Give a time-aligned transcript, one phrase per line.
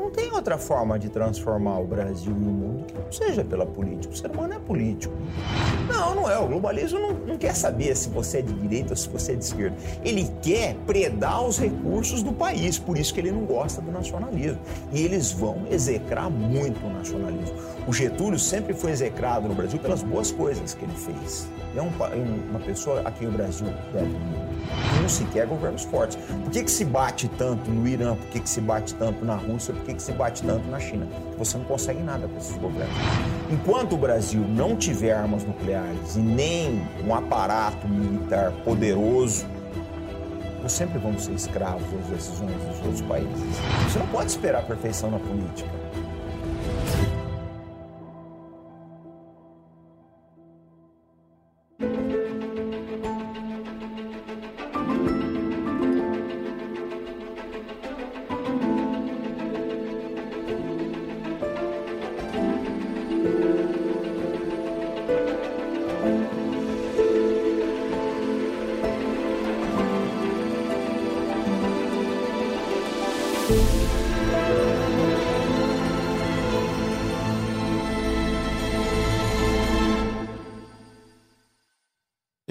[0.00, 3.66] Não tem outra forma de transformar o Brasil e o mundo que não seja pela
[3.66, 4.14] política.
[4.14, 5.14] O ser humano é político.
[5.86, 6.38] Não, não é.
[6.38, 9.34] O globalismo não, não quer saber se você é de direita ou se você é
[9.36, 9.76] de esquerda.
[10.02, 14.58] Ele quer predar os recursos do país, por isso que ele não gosta do nacionalismo.
[14.90, 17.54] E eles vão execrar muito o nacionalismo.
[17.86, 21.46] O Getúlio sempre foi execrado no Brasil pelas boas coisas que ele fez.
[21.76, 21.90] É um,
[22.50, 24.50] uma pessoa a quem o Brasil deve muito.
[25.00, 26.16] Não se quer governos fortes.
[26.16, 28.16] Por que, que se bate tanto no Irã?
[28.16, 29.72] Por que, que se bate tanto na Rússia?
[29.72, 31.06] Por que, que se bate tanto na China?
[31.38, 32.94] Você não consegue nada com esses governos.
[33.50, 39.46] Enquanto o Brasil não tiver armas nucleares e nem um aparato militar poderoso,
[40.62, 43.56] nós sempre vamos ser escravos das decisões dos outros países.
[43.84, 45.70] Você não pode esperar a perfeição na política.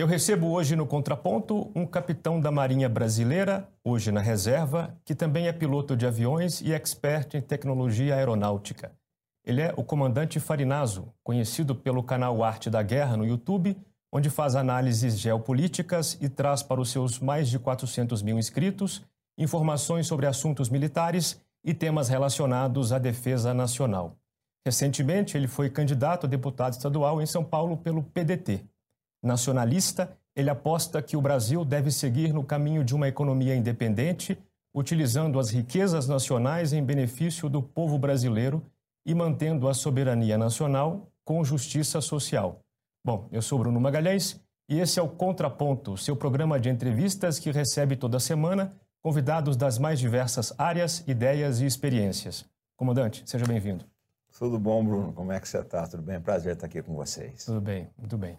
[0.09, 5.53] Recebo hoje no Contraponto um capitão da Marinha Brasileira, hoje na reserva, que também é
[5.53, 8.91] piloto de aviões e expert em tecnologia aeronáutica.
[9.45, 13.77] Ele é o comandante Farinazo, conhecido pelo canal Arte da Guerra no YouTube,
[14.11, 19.05] onde faz análises geopolíticas e traz para os seus mais de 400 mil inscritos
[19.37, 24.17] informações sobre assuntos militares e temas relacionados à defesa nacional.
[24.65, 28.65] Recentemente, ele foi candidato a deputado estadual em São Paulo pelo PDT.
[29.21, 34.37] Nacionalista, ele aposta que o Brasil deve seguir no caminho de uma economia independente,
[34.73, 38.63] utilizando as riquezas nacionais em benefício do povo brasileiro
[39.05, 42.61] e mantendo a soberania nacional com justiça social.
[43.03, 47.51] Bom, eu sou Bruno Magalhães e esse é o Contraponto, seu programa de entrevistas que
[47.51, 52.45] recebe toda semana convidados das mais diversas áreas, ideias e experiências.
[52.75, 53.85] Comandante, seja bem-vindo.
[54.37, 55.11] Tudo bom, Bruno?
[55.13, 55.87] Como é que você está?
[55.87, 56.19] Tudo bem?
[56.21, 57.45] Prazer estar aqui com vocês.
[57.45, 58.37] Tudo bem, muito bem.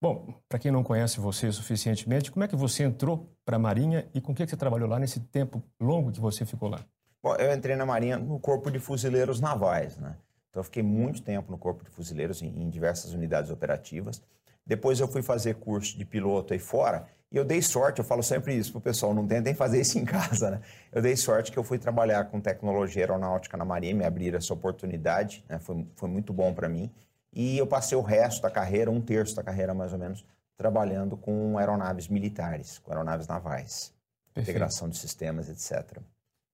[0.00, 4.06] Bom, para quem não conhece você suficientemente, como é que você entrou para a Marinha
[4.12, 6.84] e com o que você trabalhou lá nesse tempo longo que você ficou lá?
[7.22, 10.16] Bom, eu entrei na Marinha no Corpo de Fuzileiros Navais, né?
[10.50, 14.22] Então eu fiquei muito tempo no Corpo de Fuzileiros em, em diversas unidades operativas.
[14.66, 18.22] Depois eu fui fazer curso de piloto aí fora e eu dei sorte, eu falo
[18.22, 20.60] sempre isso pro pessoal, não tentem fazer isso em casa, né?
[20.92, 24.52] Eu dei sorte que eu fui trabalhar com tecnologia aeronáutica na Marinha, me abriram essa
[24.52, 25.58] oportunidade, né?
[25.58, 26.90] Foi, foi muito bom para mim.
[27.36, 30.24] E eu passei o resto da carreira, um terço da carreira mais ou menos,
[30.56, 33.92] trabalhando com aeronaves militares, com aeronaves navais,
[34.32, 34.56] Perfeito.
[34.56, 35.98] integração de sistemas, etc.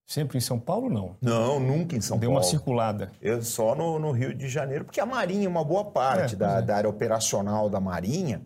[0.04, 1.16] Sempre em São Paulo, não?
[1.20, 2.30] Não, nunca em São Deu Paulo.
[2.30, 3.12] Deu uma circulada.
[3.22, 6.58] Eu só no, no, Rio de Janeiro, porque a Marinha, uma boa parte é, da,
[6.58, 6.62] é.
[6.62, 8.42] da, área operacional da Marinha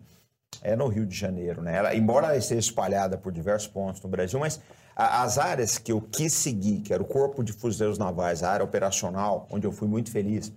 [0.61, 1.75] é no Rio de Janeiro, né?
[1.75, 4.61] Ela, embora ela esteja espalhada por diversos pontos no Brasil, mas
[4.95, 8.51] a, as áreas que eu quis seguir, que era o Corpo de Fuzileiros Navais, a
[8.51, 10.53] área operacional, onde eu fui muito feliz,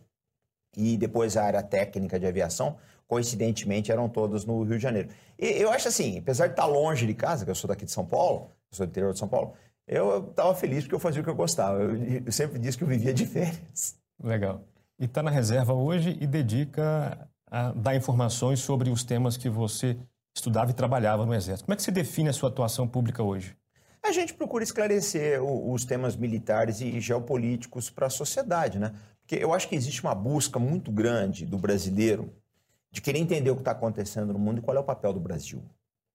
[0.76, 2.76] e depois a área técnica de aviação,
[3.06, 5.08] coincidentemente eram todas no Rio de Janeiro.
[5.38, 7.90] E eu acho assim, apesar de estar longe de casa, que eu sou daqui de
[7.90, 9.52] São Paulo, eu sou do interior de São Paulo,
[9.86, 11.80] eu estava feliz porque eu fazia o que eu gostava.
[11.80, 13.96] Eu, eu sempre disse que eu vivia de férias.
[14.22, 14.62] Legal.
[14.98, 19.96] E está na reserva hoje e dedica a dar informações sobre os temas que você
[20.36, 21.64] estudava e trabalhava no Exército.
[21.64, 23.56] Como é que você define a sua atuação pública hoje?
[24.02, 28.92] A gente procura esclarecer os temas militares e geopolíticos para a sociedade, né?
[29.30, 32.34] Porque eu acho que existe uma busca muito grande do brasileiro
[32.90, 35.20] de querer entender o que está acontecendo no mundo e qual é o papel do
[35.20, 35.62] Brasil.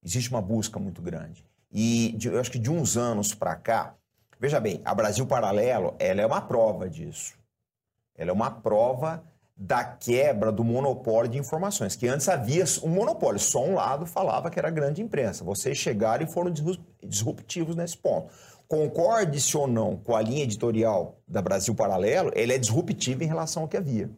[0.03, 1.45] Existe uma busca muito grande.
[1.71, 3.95] E de, eu acho que de uns anos para cá,
[4.37, 7.37] veja bem, a Brasil Paralelo, ela é uma prova disso.
[8.17, 9.23] Ela é uma prova
[9.55, 14.49] da quebra do monopólio de informações, que antes havia um monopólio, só um lado falava
[14.49, 15.41] que era a grande imprensa.
[15.45, 16.51] Vocês chegaram e foram
[17.01, 18.29] disruptivos nesse ponto
[18.67, 23.63] concorde-se ou não com a linha editorial da Brasil Paralelo, ele é disruptiva em relação
[23.63, 24.09] ao que havia.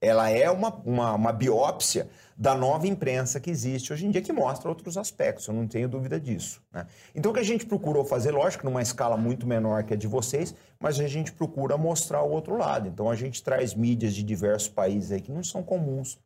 [0.00, 4.32] Ela é uma, uma, uma, biópsia da nova imprensa que existe hoje em dia, que
[4.32, 6.60] mostra outros aspectos, eu não tenho dúvida disso.
[6.72, 6.84] Né?
[7.14, 10.08] Então, o que a gente procurou fazer, lógico, numa escala muito menor que a de
[10.08, 12.88] vocês, mas a gente procura mostrar o outro lado.
[12.88, 16.18] Então, a gente traz mídias de diversos países aí que não são comuns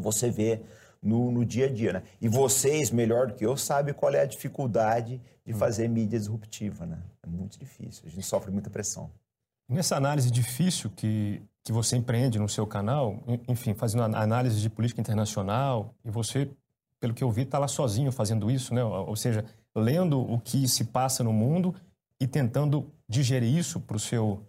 [0.00, 0.64] você ver
[1.04, 1.92] no, no dia a dia.
[1.92, 2.02] Né?
[2.20, 5.58] E vocês, melhor do que eu, sabem qual é a dificuldade de hum.
[5.58, 6.86] fazer mídia disruptiva.
[6.86, 6.98] Né?
[7.22, 9.10] É muito difícil, a gente sofre muita pressão.
[9.68, 15.00] Nessa análise difícil que, que você empreende no seu canal, enfim, fazendo análise de política
[15.00, 16.50] internacional, e você,
[17.00, 18.84] pelo que eu vi, está lá sozinho fazendo isso, né?
[18.84, 21.74] ou seja, lendo o que se passa no mundo
[22.20, 24.42] e tentando digerir isso para o seu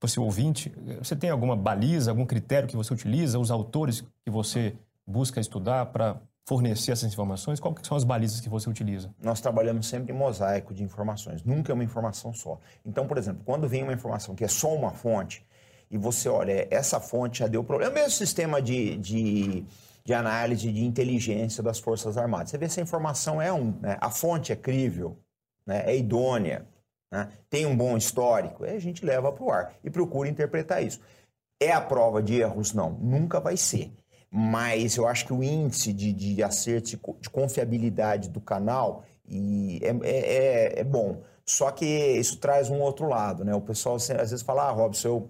[0.00, 4.74] você ouvinte, você tem alguma baliza, algum critério que você utiliza, os autores que você
[5.06, 7.60] busca estudar para fornecer essas informações?
[7.60, 9.14] Quais são as balizas que você utiliza?
[9.22, 12.58] Nós trabalhamos sempre em mosaico de informações, nunca é uma informação só.
[12.84, 15.44] Então, por exemplo, quando vem uma informação que é só uma fonte,
[15.90, 19.64] e você olha, essa fonte já deu problema, é o mesmo sistema de, de,
[20.04, 22.50] de análise de inteligência das Forças Armadas.
[22.50, 23.96] Você vê se a informação é um, né?
[24.00, 25.18] a fonte é crível,
[25.66, 25.84] né?
[25.86, 26.66] é idônea,
[27.12, 27.28] né?
[27.48, 31.00] tem um bom histórico, a gente leva para o ar e procura interpretar isso.
[31.62, 32.72] É a prova de erros?
[32.72, 33.92] Não, nunca vai ser
[34.36, 39.90] mas eu acho que o índice de, de acerto, de confiabilidade do canal e é,
[39.90, 41.22] é, é, é, bom.
[41.46, 43.54] Só que isso traz um outro lado, né?
[43.54, 45.28] O pessoal às vezes fala, ah, Robson, eu,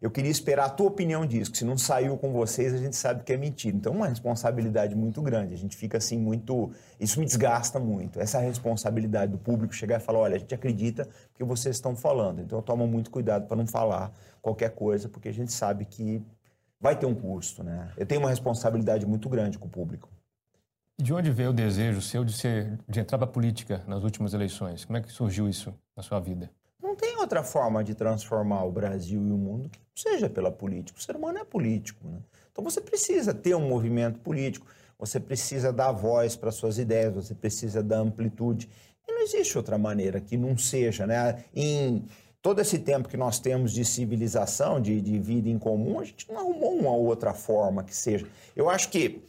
[0.00, 2.94] eu queria esperar a tua opinião disso, que se não saiu com vocês, a gente
[2.94, 3.76] sabe que é mentira.
[3.76, 5.52] Então é uma responsabilidade muito grande.
[5.52, 6.70] A gente fica assim muito.
[7.00, 8.20] Isso me desgasta muito.
[8.20, 12.42] Essa responsabilidade do público chegar e falar, olha, a gente acredita que vocês estão falando.
[12.42, 16.22] Então eu tomo muito cuidado para não falar qualquer coisa, porque a gente sabe que
[16.80, 17.90] vai ter um custo, né?
[17.96, 20.08] Eu tenho uma responsabilidade muito grande com o público.
[20.98, 24.32] De onde veio o desejo seu de, ser, de entrar para a política nas últimas
[24.32, 24.84] eleições?
[24.84, 26.50] Como é que surgiu isso na sua vida?
[26.82, 30.98] Não tem outra forma de transformar o Brasil e o mundo que seja pela política.
[30.98, 32.18] O ser humano é político, né?
[32.50, 34.66] Então você precisa ter um movimento político,
[34.98, 38.70] você precisa dar voz para suas ideias, você precisa dar amplitude.
[39.06, 41.44] E não existe outra maneira que não seja, né?
[41.54, 42.06] Em
[42.46, 46.30] todo esse tempo que nós temos de civilização, de, de vida em comum, a gente
[46.30, 48.24] não arrumou uma outra forma que seja.
[48.54, 49.20] Eu acho que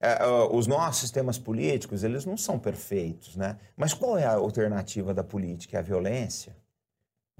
[0.00, 3.56] é, uh, os nossos sistemas políticos, eles não são perfeitos, né?
[3.76, 5.76] Mas qual é a alternativa da política?
[5.76, 6.56] É a violência?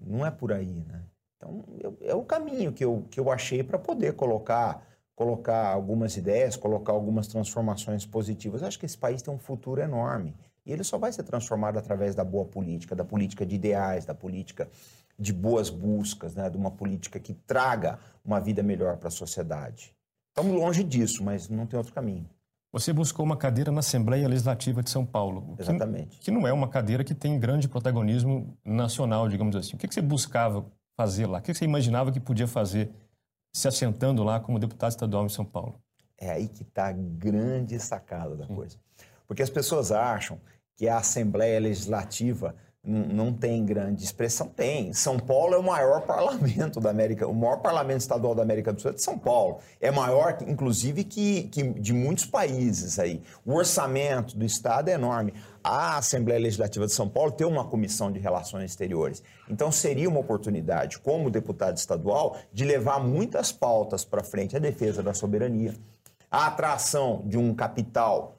[0.00, 1.02] Não é por aí, né?
[1.37, 4.87] Então, eu, é o caminho que eu, que eu achei para poder colocar,
[5.17, 8.62] colocar algumas ideias, colocar algumas transformações positivas.
[8.62, 10.37] Acho que esse país tem um futuro enorme.
[10.64, 14.14] E ele só vai ser transformado através da boa política, da política de ideais, da
[14.14, 14.69] política
[15.18, 19.94] de boas buscas, né, de uma política que traga uma vida melhor para a sociedade.
[20.28, 22.28] Estamos longe disso, mas não tem outro caminho.
[22.72, 25.56] Você buscou uma cadeira na Assembleia Legislativa de São Paulo.
[25.58, 26.18] Exatamente.
[26.18, 29.76] Que, que não é uma cadeira que tem grande protagonismo nacional, digamos assim.
[29.76, 31.38] O que, que você buscava fazer lá?
[31.38, 32.90] O que, que você imaginava que podia fazer
[33.54, 35.80] se assentando lá como deputado estadual em São Paulo?
[36.18, 38.54] É aí que está a grande sacada da Sim.
[38.54, 38.76] coisa.
[39.26, 40.38] Porque as pessoas acham
[40.76, 42.54] que a Assembleia Legislativa
[42.86, 44.46] não tem grande expressão?
[44.46, 44.92] Tem.
[44.92, 48.80] São Paulo é o maior parlamento da América, o maior parlamento estadual da América do
[48.80, 49.58] Sul é de São Paulo.
[49.80, 53.20] É maior, inclusive, que, que de muitos países aí.
[53.44, 55.34] O orçamento do Estado é enorme.
[55.64, 59.20] A Assembleia Legislativa de São Paulo tem uma comissão de relações exteriores.
[59.50, 65.02] Então, seria uma oportunidade, como deputado estadual, de levar muitas pautas para frente a defesa
[65.02, 65.74] da soberania,
[66.30, 68.38] a atração de um capital,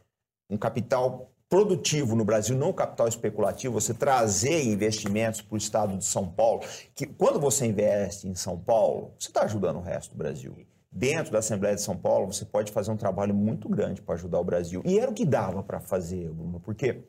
[0.50, 6.06] um capital produtivo no Brasil, não capital especulativo, você trazer investimentos para o estado de
[6.06, 6.62] São Paulo,
[6.94, 10.56] que quando você investe em São Paulo, você está ajudando o resto do Brasil.
[10.92, 14.40] Dentro da Assembleia de São Paulo, você pode fazer um trabalho muito grande para ajudar
[14.40, 14.82] o Brasil.
[14.86, 17.04] E era o que dava para fazer, Bruno, porque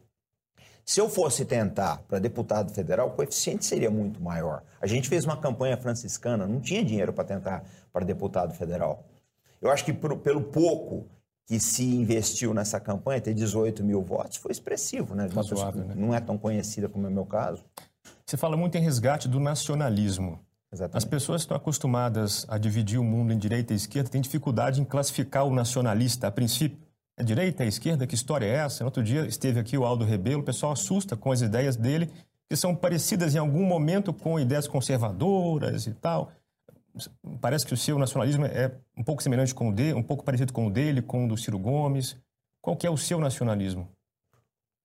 [0.85, 4.63] se eu fosse tentar para deputado federal, o coeficiente seria muito maior.
[4.81, 9.05] A gente fez uma campanha franciscana, não tinha dinheiro para tentar para deputado federal.
[9.61, 11.09] Eu acho que por, pelo pouco
[11.49, 15.27] que se investiu nessa campanha, ter 18 mil votos, foi expressivo, né?
[15.35, 15.95] Razoável, né?
[15.97, 17.65] Não é tão conhecida como é o meu caso.
[18.27, 20.39] Você fala muito em resgate do nacionalismo.
[20.71, 20.99] Exatamente.
[20.99, 24.85] As pessoas estão acostumadas a dividir o mundo em direita e esquerda, têm dificuldade em
[24.85, 26.79] classificar o nacionalista a princípio.
[27.17, 28.85] É direita, é esquerda, que história é essa?
[28.85, 32.11] Outro dia esteve aqui o Aldo Rebelo, o pessoal assusta com as ideias dele,
[32.47, 36.31] que são parecidas em algum momento com ideias conservadoras e tal
[37.41, 40.53] parece que o seu nacionalismo é um pouco semelhante com o dele, um pouco parecido
[40.53, 42.17] com o dele, com o do Ciro Gomes.
[42.61, 43.89] Qual que é o seu nacionalismo?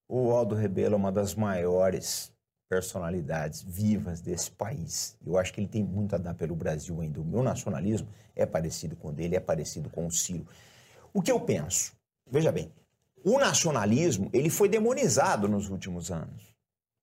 [0.07, 2.31] O Aldo Rebelo é uma das maiores
[2.69, 5.15] personalidades vivas desse país.
[5.25, 7.21] Eu acho que ele tem muito a dar pelo Brasil ainda.
[7.21, 10.47] O meu nacionalismo é parecido com o dele, é parecido com o Ciro.
[11.13, 11.93] O que eu penso?
[12.29, 12.71] Veja bem,
[13.23, 16.53] o nacionalismo ele foi demonizado nos últimos anos.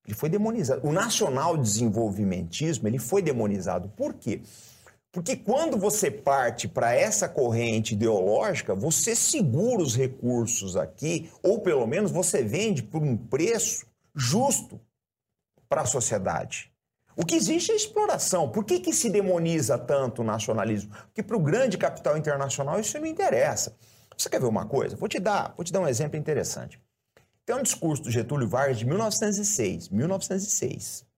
[0.05, 0.85] Ele foi demonizado.
[0.85, 3.89] O nacional desenvolvimentismo ele foi demonizado.
[3.89, 4.41] Por quê?
[5.11, 11.85] Porque quando você parte para essa corrente ideológica, você segura os recursos aqui, ou pelo
[11.85, 14.79] menos você vende por um preço justo
[15.67, 16.71] para a sociedade.
[17.13, 18.49] O que existe é exploração.
[18.49, 20.93] Por que, que se demoniza tanto o nacionalismo?
[21.07, 23.75] Porque para o grande capital internacional isso não interessa.
[24.17, 24.95] Você quer ver uma coisa?
[24.95, 26.79] Vou te dar, vou te dar um exemplo interessante.
[27.45, 29.89] Tem um discurso do Getúlio Vargas de 1906.
[29.89, 31.10] 1906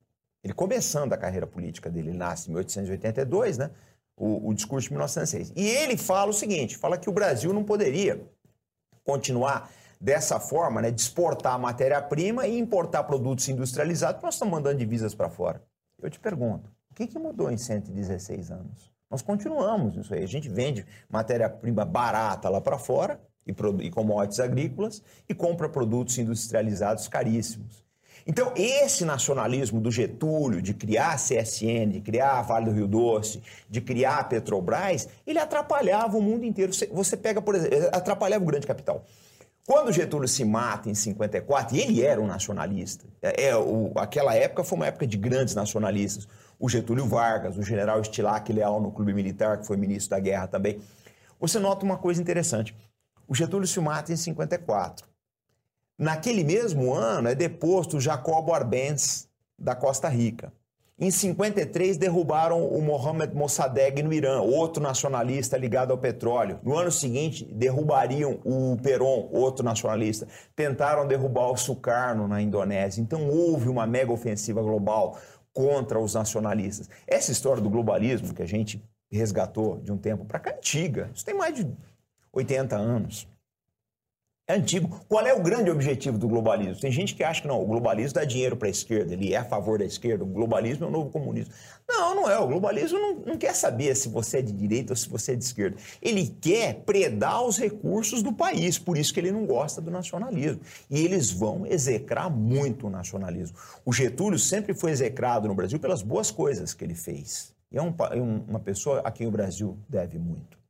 [0.44, 3.72] ele começando a carreira política dele, ele nasce em 1882, né?
[4.16, 5.54] O, o, discurso de 1906.
[5.56, 8.22] E ele fala o seguinte: fala que o Brasil não poderia
[9.04, 15.16] continuar dessa forma, né, de exportar matéria-prima e importar produtos industrializados, nós estamos mandando divisas
[15.16, 15.64] para fora.
[16.02, 18.92] Eu te pergunto, O que, que mudou em 116 anos?
[19.10, 20.22] Nós continuamos isso aí.
[20.24, 23.54] A gente vende matéria-prima barata lá para fora e,
[23.86, 27.84] e commodities agrícolas e compra produtos industrializados caríssimos.
[28.26, 32.88] Então, esse nacionalismo do Getúlio, de criar a CSN, de criar a Vale do Rio
[32.88, 36.72] Doce, de criar a Petrobras, ele atrapalhava o mundo inteiro.
[36.92, 39.06] Você pega, por exemplo, atrapalhava o grande capital.
[39.66, 44.36] Quando Getúlio se mata em 54, e ele era um nacionalista, é, é, o, aquela
[44.36, 46.28] época foi uma época de grandes nacionalistas.
[46.60, 50.48] O Getúlio Vargas, o general Estilac Leal no Clube Militar, que foi ministro da Guerra
[50.48, 50.82] também.
[51.40, 52.76] Você nota uma coisa interessante.
[53.28, 55.13] O Getúlio se mata em 54.
[56.04, 60.52] Naquele mesmo ano é deposto Jacobo Arbenz, da Costa Rica.
[61.00, 66.60] Em 53, derrubaram o Mohamed Mossadegh no Irã, outro nacionalista ligado ao petróleo.
[66.62, 70.28] No ano seguinte, derrubariam o Peron, outro nacionalista.
[70.54, 73.02] Tentaram derrubar o Sukarno na Indonésia.
[73.02, 75.18] Então houve uma mega ofensiva global
[75.54, 76.90] contra os nacionalistas.
[77.08, 81.10] Essa história do globalismo que a gente resgatou de um tempo para cá é antiga.
[81.16, 81.66] Isso tem mais de
[82.34, 83.26] 80 anos.
[84.46, 85.00] É antigo.
[85.08, 86.82] Qual é o grande objetivo do globalismo?
[86.82, 89.38] Tem gente que acha que não, o globalismo dá dinheiro para a esquerda, ele é
[89.38, 91.54] a favor da esquerda, o globalismo é o novo comunismo.
[91.88, 92.38] Não, não é.
[92.38, 95.36] O globalismo não, não quer saber se você é de direita ou se você é
[95.36, 95.78] de esquerda.
[96.02, 100.60] Ele quer predar os recursos do país, por isso que ele não gosta do nacionalismo.
[100.92, 103.58] E eles vão execrar muito o nacionalismo.
[103.86, 107.56] O Getúlio sempre foi execrado no Brasil pelas boas coisas que ele fez.
[107.72, 110.63] E é um, é uma pessoa a quem o Brasil deve muito.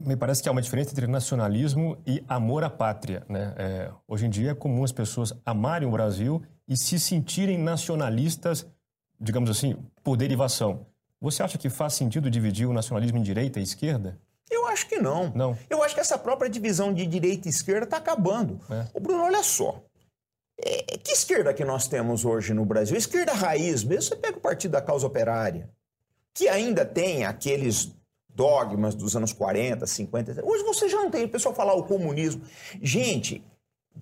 [0.00, 3.22] Me parece que há uma diferença entre nacionalismo e amor à pátria.
[3.28, 3.54] Né?
[3.58, 8.66] É, hoje em dia é comum as pessoas amarem o Brasil e se sentirem nacionalistas,
[9.20, 10.86] digamos assim, por derivação.
[11.20, 14.18] Você acha que faz sentido dividir o nacionalismo em direita e esquerda?
[14.50, 15.30] Eu acho que não.
[15.34, 15.58] Não.
[15.68, 18.58] Eu acho que essa própria divisão de direita e esquerda está acabando.
[18.70, 18.86] É.
[18.94, 19.84] O Bruno, olha só.
[20.58, 22.96] É, que esquerda que nós temos hoje no Brasil?
[22.96, 24.02] Esquerda raiz mesmo.
[24.02, 25.68] Você pega o Partido da Causa Operária,
[26.32, 27.92] que ainda tem aqueles
[28.34, 30.44] dogmas dos anos 40, 50.
[30.44, 31.24] Hoje você já não tem.
[31.24, 32.42] O pessoal falar o comunismo.
[32.80, 33.44] Gente,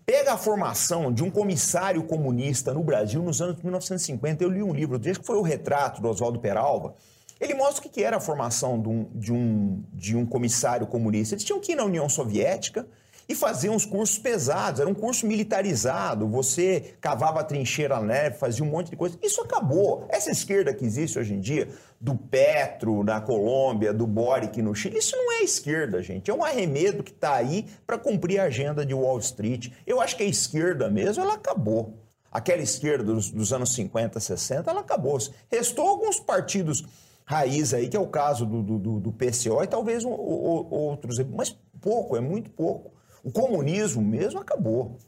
[0.04, 4.42] pega a formação de um comissário comunista no Brasil nos anos 1950.
[4.42, 6.94] Eu li um livro, desde que foi o retrato do Oswaldo Peralva.
[7.40, 11.34] Ele mostra o que era a formação de um, de, um, de um comissário comunista.
[11.34, 12.86] Eles tinham que ir na União Soviética,
[13.28, 18.38] e faziam uns cursos pesados, era um curso militarizado, você cavava a trincheira na neve,
[18.38, 19.18] fazia um monte de coisa.
[19.22, 20.06] Isso acabou.
[20.08, 21.68] Essa esquerda que existe hoje em dia,
[22.00, 26.30] do Petro na Colômbia, do Boric no Chile, isso não é esquerda, gente.
[26.30, 29.72] É um arremedo que está aí para cumprir a agenda de Wall Street.
[29.86, 31.98] Eu acho que a esquerda mesmo, ela acabou.
[32.32, 35.18] Aquela esquerda dos, dos anos 50, 60, ela acabou.
[35.50, 36.84] Restou alguns partidos
[37.26, 41.54] raiz aí, que é o caso do, do, do PCO e talvez um, outros, mas
[41.78, 42.97] pouco, é muito pouco.
[43.22, 44.98] O comunismo mesmo acabou.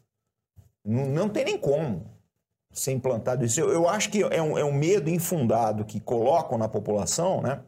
[0.84, 2.04] Não, não tem nem como
[2.72, 3.60] ser implantado isso.
[3.60, 7.60] Eu, eu acho que é um, é um medo infundado que colocam na população, né?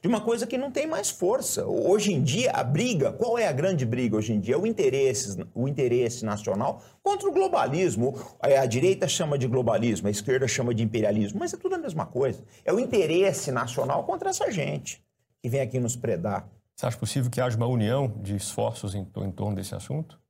[0.00, 1.66] de uma coisa que não tem mais força.
[1.66, 4.54] Hoje em dia, a briga, qual é a grande briga hoje em dia?
[4.54, 8.14] É o interesse, o interesse nacional contra o globalismo.
[8.40, 12.06] A direita chama de globalismo, a esquerda chama de imperialismo, mas é tudo a mesma
[12.06, 12.42] coisa.
[12.64, 15.02] É o interesse nacional contra essa gente
[15.42, 16.48] que vem aqui nos predar.
[16.76, 20.20] Você acha possível que haja uma união de esforços em, em torno desse assunto?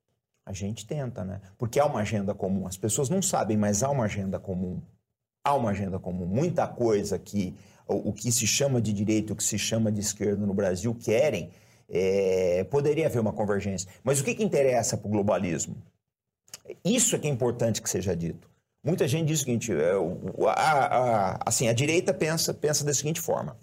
[0.47, 1.41] A gente tenta, né?
[1.59, 2.69] Porque há uma agenda comum.
[2.69, 4.81] As pessoas não sabem, mas há uma agenda comum.
[5.45, 6.25] Há uma agenda comum.
[6.25, 7.57] Muita coisa que
[7.89, 10.95] o, o que se chama de direita, o que se chama de esquerda no Brasil
[10.95, 11.51] querem,
[11.89, 13.91] é, poderia haver uma convergência.
[14.05, 15.77] Mas o que, que interessa para o globalismo?
[16.85, 18.49] Isso é que é importante que seja dito.
[18.85, 19.93] Muita gente diz o seguinte: é,
[20.49, 23.59] a, a, assim, a direita pensa, pensa da seguinte forma: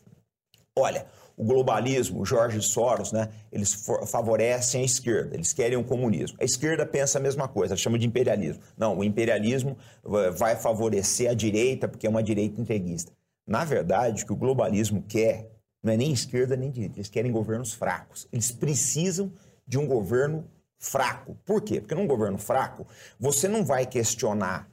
[0.78, 3.74] olha, o globalismo, Jorge Soros, né, eles
[4.08, 6.38] favorecem a esquerda, eles querem o comunismo.
[6.40, 8.62] A esquerda pensa a mesma coisa, chama de imperialismo.
[8.78, 9.78] Não, o imperialismo
[10.38, 13.12] vai favorecer a direita porque é uma direita entreguista.
[13.48, 17.32] Na verdade, o que o globalismo quer não é nem esquerda nem direita, eles querem
[17.32, 18.28] governos fracos.
[18.32, 19.34] Eles precisam
[19.68, 20.48] de um governo
[20.80, 21.38] fraco.
[21.46, 21.82] Por quê?
[21.82, 22.88] Porque num governo fraco,
[23.20, 24.70] você não vai questionar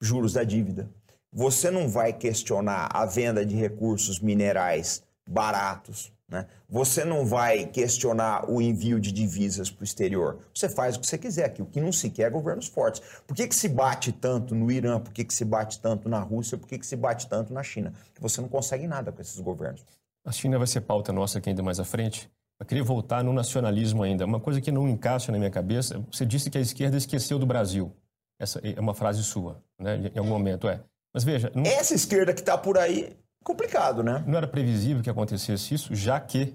[0.00, 0.90] juros da dívida,
[1.32, 6.12] você não vai questionar a venda de recursos minerais baratos.
[6.28, 6.46] Né?
[6.68, 10.38] Você não vai questionar o envio de divisas para o exterior.
[10.52, 13.00] Você faz o que você quiser, que o que não se quer é governos fortes.
[13.26, 14.98] Por que, que se bate tanto no Irã?
[14.98, 16.58] Por que, que se bate tanto na Rússia?
[16.58, 17.92] Por que, que se bate tanto na China?
[18.06, 19.84] Porque você não consegue nada com esses governos.
[20.24, 22.28] A China vai ser pauta nossa aqui ainda mais à frente.
[22.58, 24.24] Eu queria voltar no nacionalismo ainda.
[24.24, 27.46] Uma coisa que não encaixa na minha cabeça, você disse que a esquerda esqueceu do
[27.46, 27.92] Brasil.
[28.40, 30.10] Essa é uma frase sua, né?
[30.12, 30.80] em algum momento é.
[31.14, 31.52] Mas veja...
[31.54, 31.62] Não...
[31.62, 33.16] Essa esquerda que está por aí
[33.46, 34.24] complicado, né?
[34.26, 36.52] Não era previsível que acontecesse isso, já que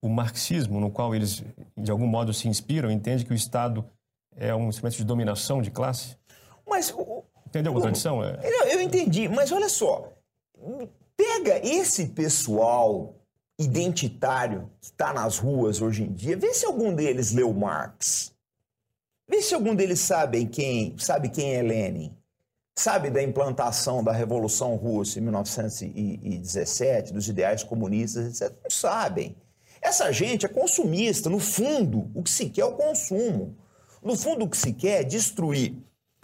[0.00, 1.44] o marxismo, no qual eles,
[1.76, 3.84] de algum modo, se inspiram, entende que o Estado
[4.34, 6.16] é um instrumento de dominação de classe?
[6.66, 6.92] Mas...
[7.46, 8.24] Entendeu a contradição?
[8.24, 8.40] É...
[8.42, 10.10] Eu, eu entendi, mas olha só.
[11.14, 13.14] pega esse pessoal
[13.58, 18.32] identitário que está nas ruas hoje em dia, vê se algum deles leu Marx.
[19.28, 22.16] Vê se algum deles sabe quem, sabe quem é Lenin.
[22.74, 28.56] Sabe da implantação da Revolução Russa em 1917, dos ideais comunistas, etc.
[28.62, 29.36] Não sabem.
[29.80, 31.28] Essa gente é consumista.
[31.28, 33.58] No fundo, o que se quer é o consumo.
[34.02, 35.76] No fundo, o que se quer é destruir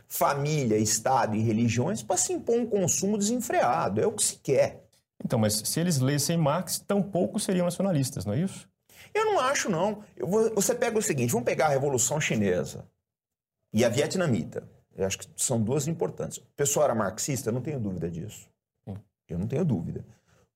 [0.09, 4.01] família, Estado e religiões para se impor um consumo desenfreado.
[4.01, 4.85] É o que se quer.
[5.23, 8.69] Então, mas se eles lessem Marx, tampouco seriam nacionalistas, não é isso?
[9.13, 10.03] Eu não acho, não.
[10.19, 12.87] Vou, você pega o seguinte: vamos pegar a Revolução Chinesa
[13.73, 14.69] e a vietnamita.
[14.99, 16.39] Eu acho que são duas importantes.
[16.39, 18.49] O pessoal era marxista, eu não tenho dúvida disso.
[19.29, 20.05] Eu não tenho dúvida.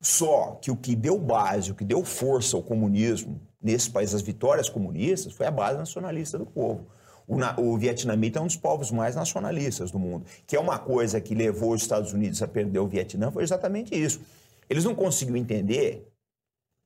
[0.00, 4.22] Só que o que deu base, o que deu força ao comunismo nesse país, as
[4.22, 6.88] vitórias comunistas, foi a base nacionalista do povo.
[7.28, 10.76] O, na, o vietnamita é um dos povos mais nacionalistas do mundo, que é uma
[10.76, 14.20] coisa que levou os Estados Unidos a perder o Vietnã, foi exatamente isso.
[14.68, 16.08] Eles não conseguiram entender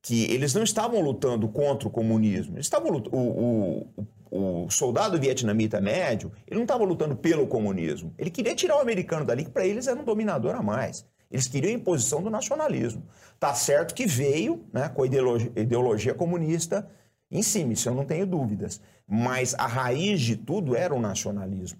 [0.03, 5.79] que eles não estavam lutando contra o comunismo, eles estavam o, o, o soldado vietnamita
[5.79, 8.13] médio, ele não estava lutando pelo comunismo.
[8.17, 11.05] Ele queria tirar o americano dali, que para eles era um dominador a mais.
[11.29, 13.05] Eles queriam a imposição do nacionalismo.
[13.39, 16.89] Tá certo que veio né, com a ideologia, ideologia comunista
[17.29, 18.81] em cima, isso eu não tenho dúvidas.
[19.05, 21.79] Mas a raiz de tudo era o nacionalismo.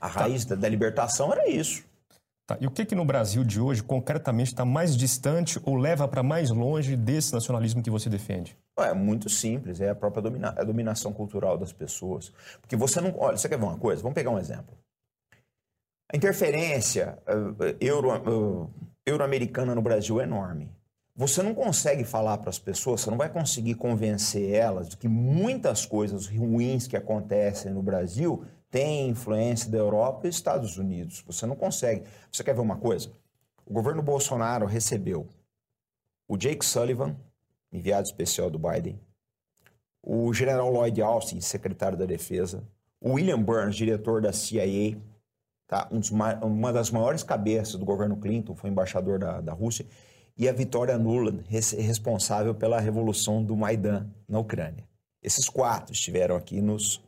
[0.00, 0.20] A tá.
[0.20, 0.54] raiz tá.
[0.54, 1.84] da, da libertação era isso.
[2.48, 2.56] Tá.
[2.62, 6.22] E o que, que no Brasil de hoje, concretamente, está mais distante ou leva para
[6.22, 8.56] mais longe desse nacionalismo que você defende?
[8.78, 12.32] É muito simples, é a própria domina a dominação cultural das pessoas.
[12.62, 13.14] Porque você não.
[13.18, 14.00] Olha, você quer ver uma coisa?
[14.00, 14.74] Vamos pegar um exemplo.
[16.10, 18.70] A interferência uh, euro, uh,
[19.04, 20.70] euro-americana no Brasil é enorme.
[21.14, 25.06] Você não consegue falar para as pessoas, você não vai conseguir convencer elas de que
[25.06, 31.22] muitas coisas ruins que acontecem no Brasil têm influência da Europa e Estados Unidos.
[31.26, 32.04] Você não consegue.
[32.30, 33.10] Você quer ver uma coisa?
[33.64, 35.28] O governo Bolsonaro recebeu
[36.26, 37.16] o Jake Sullivan,
[37.72, 39.00] enviado especial do Biden,
[40.02, 42.62] o general Lloyd Austin, secretário da Defesa,
[43.00, 44.98] o William Burns, diretor da CIA,
[45.66, 45.88] tá?
[45.90, 46.00] Um
[46.46, 49.86] uma das maiores cabeças do governo Clinton, foi embaixador da, da Rússia,
[50.36, 54.88] e a Vitória Nuland, responsável pela revolução do Maidan na Ucrânia.
[55.22, 57.02] Esses quatro estiveram aqui nos,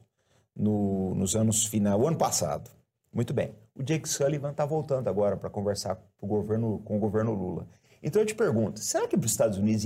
[0.61, 2.71] no, nos anos final, o ano passado.
[3.13, 3.55] Muito bem.
[3.75, 7.67] O Jake Sullivan está voltando agora para conversar com o, governo, com o governo Lula.
[8.03, 9.85] Então eu te pergunto, será que para os Estados Unidos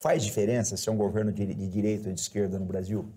[0.00, 3.08] faz diferença se é um governo de, de direita ou de esquerda no Brasil?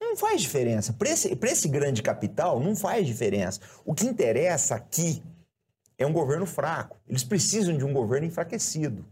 [0.00, 0.92] Não faz diferença.
[0.92, 3.60] Para esse, esse grande capital, não faz diferença.
[3.84, 5.22] O que interessa aqui
[5.98, 6.96] é um governo fraco.
[7.08, 9.04] Eles precisam de um governo enfraquecido.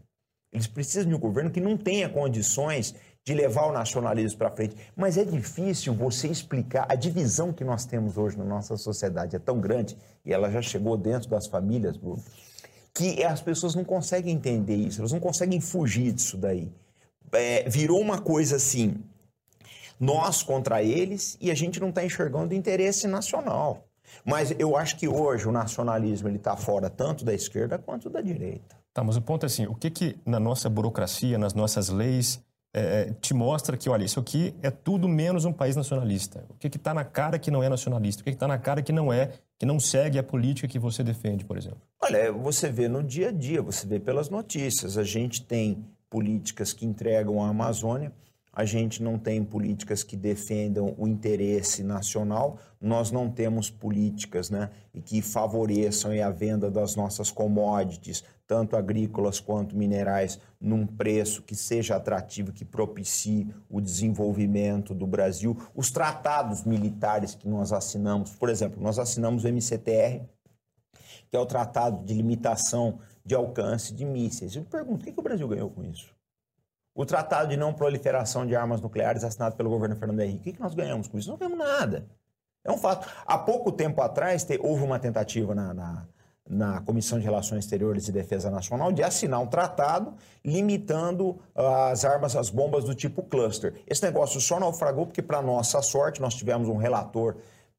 [0.51, 2.95] Eles precisam de um governo que não tenha condições
[3.27, 4.77] de levar o nacionalismo para frente.
[4.95, 9.35] Mas é difícil você explicar a divisão que nós temos hoje na nossa sociedade.
[9.35, 12.23] É tão grande, e ela já chegou dentro das famílias, Bruno,
[12.93, 16.71] que as pessoas não conseguem entender isso, elas não conseguem fugir disso daí.
[17.33, 18.95] É, virou uma coisa assim,
[19.99, 23.83] nós contra eles, e a gente não está enxergando o interesse nacional.
[24.23, 28.77] Mas eu acho que hoje o nacionalismo está fora tanto da esquerda quanto da direita.
[28.93, 32.41] Tá, mas o ponto é assim, o que que na nossa burocracia, nas nossas leis,
[32.77, 36.43] é, é te mostra que, olha, isso aqui é tudo menos um país nacionalista?
[36.49, 38.21] O que está na cara que não é nacionalista?
[38.21, 41.03] O que está na cara que não é, que não segue a política que você
[41.03, 41.81] defende, por exemplo?
[42.01, 44.97] Olha, você vê no dia a dia, você vê pelas notícias.
[44.97, 48.11] A gente tem políticas que entregam a Amazônia,
[48.53, 54.71] a gente não tem políticas que defendam o interesse nacional, nós não temos políticas né,
[55.05, 61.97] que favoreçam a venda das nossas commodities, tanto agrícolas quanto minerais, num preço que seja
[61.97, 65.55] atrativo, que propicie o desenvolvimento do Brasil.
[65.75, 70.25] Os tratados militares que nós assinamos, por exemplo, nós assinamos o MCTR,
[71.29, 74.55] que é o Tratado de Limitação de Alcance de Mísseis.
[74.55, 76.15] Eu pergunto, o que, o Brasil ganhou com isso?
[76.95, 80.51] O Tratado de Não Proliferação de Armas Nucleares, assinado pelo governo Fernando Henrique.
[80.51, 81.29] O que nós ganhamos com isso?
[81.29, 82.07] Não ganhamos nada.
[82.63, 83.07] É um fato.
[83.25, 86.07] Há pouco tempo atrás, houve uma tentativa na, na,
[86.49, 92.35] na, Comissão de Relações Exteriores e Defesa Nacional de assinar um tratado limitando as armas,
[92.35, 93.75] as bombas do tipo cluster.
[93.87, 97.37] Esse negócio só naufragou porque, para nossa sorte, nós tivemos um relator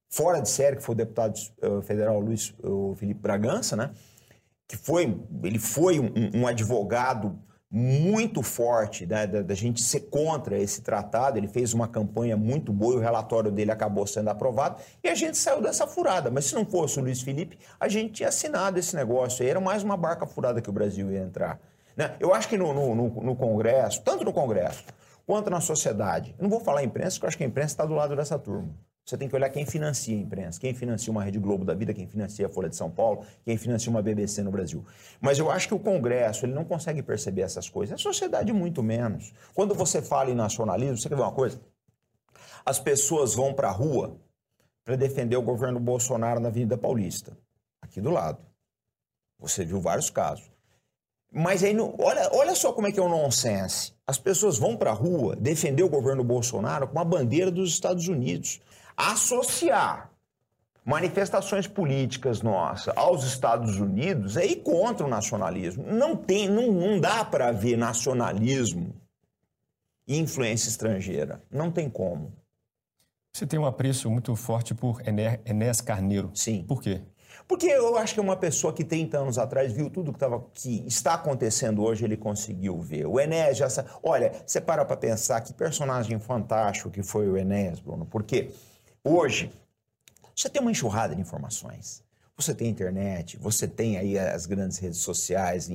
[0.08, 2.54] fora de série, que foi o deputado uh, federal Luiz
[2.96, 3.90] Felipe Bragança, né?
[4.68, 7.38] que foi, ele foi um, um advogado
[7.70, 11.36] muito forte né, da, da, gente ser contra esse tratado.
[11.36, 15.36] Ele fez uma campanha muito boa, o relatório dele acabou sendo aprovado e a gente
[15.36, 16.30] saiu dessa furada.
[16.30, 19.46] Mas se não fosse o Luiz Felipe, a gente tinha assinado esse negócio.
[19.46, 21.60] Era mais uma barca furada que o Brasil ia entrar.
[21.96, 22.14] Né?
[22.18, 24.84] Eu acho que no, no, no, no Congresso, tanto no Congresso
[25.26, 27.84] quanto na sociedade, eu não vou falar imprensa, porque eu acho que a imprensa está
[27.84, 28.74] do lado dessa turma.
[29.08, 31.94] Você tem que olhar quem financia a imprensa, quem financia uma Rede Globo da vida,
[31.94, 34.84] quem financia a Folha de São Paulo, quem financia uma BBC no Brasil.
[35.18, 37.94] Mas eu acho que o Congresso ele não consegue perceber essas coisas.
[37.94, 39.32] A sociedade muito menos.
[39.54, 41.58] Quando você fala em nacionalismo, você quer ver uma coisa?
[42.66, 44.20] As pessoas vão para a rua
[44.84, 47.34] para defender o governo Bolsonaro na Avenida Paulista,
[47.80, 48.44] aqui do lado.
[49.38, 50.50] Você viu vários casos.
[51.32, 53.94] Mas aí, olha, olha só como é que é o nonsense.
[54.06, 58.06] As pessoas vão para a rua defender o governo Bolsonaro com a bandeira dos Estados
[58.06, 58.60] Unidos
[58.98, 60.10] associar
[60.84, 65.84] manifestações políticas nossas aos Estados Unidos é ir contra o nacionalismo.
[65.86, 68.92] Não tem, não, não dá para ver nacionalismo
[70.06, 71.42] e influência estrangeira.
[71.50, 72.32] Não tem como.
[73.32, 76.30] Você tem um apreço muito forte por Enéas Carneiro.
[76.34, 76.64] Sim.
[76.66, 77.02] Por quê?
[77.46, 80.44] Porque eu acho que é uma pessoa que 30 anos atrás viu tudo que, tava,
[80.52, 83.06] que está acontecendo hoje, ele conseguiu ver.
[83.06, 83.68] O Enéas já...
[84.02, 88.04] Olha, você para para pensar que personagem fantástico que foi o Enéas, Bruno.
[88.06, 88.50] Porque
[89.04, 89.50] Hoje,
[90.34, 92.02] você tem uma enxurrada de informações.
[92.36, 95.68] Você tem internet, você tem aí as grandes redes sociais,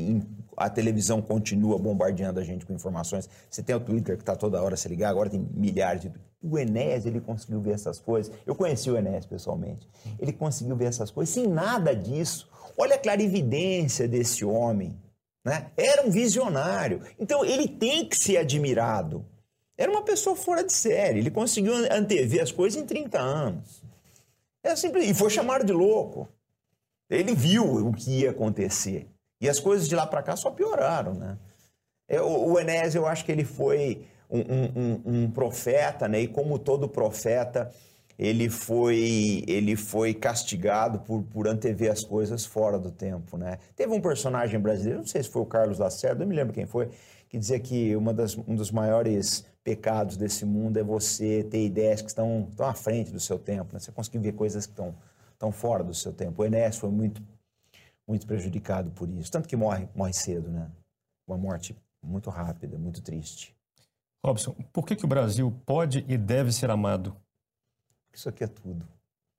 [0.55, 3.29] a televisão continua bombardeando a gente com informações.
[3.49, 6.11] Você tem o Twitter que está toda hora se ligar, agora tem milhares de.
[6.41, 8.33] O Enéas, ele conseguiu ver essas coisas.
[8.45, 9.89] Eu conheci o Enéas pessoalmente.
[10.17, 12.49] Ele conseguiu ver essas coisas sem nada disso.
[12.77, 14.97] Olha a clarividência desse homem.
[15.45, 15.71] Né?
[15.75, 17.01] Era um visionário.
[17.19, 19.25] Então, ele tem que ser admirado.
[19.77, 21.19] Era uma pessoa fora de série.
[21.19, 23.81] Ele conseguiu antever as coisas em 30 anos.
[24.63, 25.09] É simples.
[25.09, 26.27] E foi chamado de louco.
[27.09, 29.07] Ele viu o que ia acontecer.
[29.41, 31.37] E as coisas de lá para cá só pioraram, né?
[32.07, 36.21] É, o, o eu acho que ele foi um, um, um, profeta, né?
[36.21, 37.71] E como todo profeta,
[38.17, 43.57] ele foi, ele foi castigado por, por antever as coisas fora do tempo, né?
[43.75, 46.65] Teve um personagem brasileiro, não sei se foi o Carlos Lacerda, não me lembro quem
[46.65, 46.89] foi,
[47.29, 52.01] que dizia que uma das, um dos maiores pecados desse mundo é você ter ideias
[52.01, 53.79] que estão, estão à frente do seu tempo, né?
[53.79, 54.95] você conseguir ver coisas que estão,
[55.31, 56.41] estão fora do seu tempo.
[56.41, 57.21] O Enéas foi muito,
[58.07, 60.69] muito prejudicado por isso, tanto que morre, morre cedo, né?
[61.27, 63.55] Uma morte muito rápida, muito triste.
[64.25, 67.15] Robson, por que, que o Brasil pode e deve ser amado?
[68.13, 68.87] Isso aqui é tudo.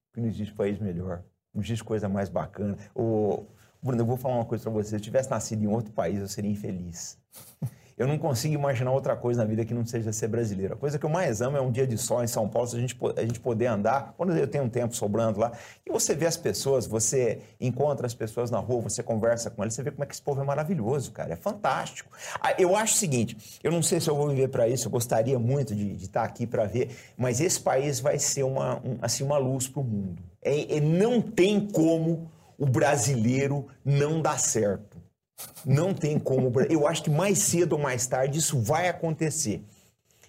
[0.07, 2.77] Porque não existe país melhor, não existe coisa mais bacana.
[2.95, 3.47] O...
[3.83, 4.91] Bruno, eu vou falar uma coisa para você.
[4.91, 7.19] Se eu tivesse nascido em outro país, eu seria infeliz.
[7.97, 10.75] Eu não consigo imaginar outra coisa na vida que não seja ser brasileiro.
[10.75, 12.77] A coisa que eu mais amo é um dia de sol em São Paulo, se
[12.77, 15.53] a gente, a gente poder andar, quando eu tenho um tempo sobrando lá,
[15.87, 19.75] e você vê as pessoas, você encontra as pessoas na rua, você conversa com elas,
[19.75, 22.11] você vê como é que esse povo é maravilhoso, cara, é fantástico.
[22.41, 24.91] Ah, eu acho o seguinte, eu não sei se eu vou viver para isso, eu
[24.91, 28.99] gostaria muito de, de estar aqui para ver, mas esse país vai ser uma, um,
[29.01, 30.21] assim, uma luz para o mundo.
[30.43, 32.29] É, é, não tem como
[32.59, 34.94] o brasileiro não dar certo.
[35.64, 36.53] Não tem como.
[36.68, 39.62] Eu acho que mais cedo ou mais tarde isso vai acontecer.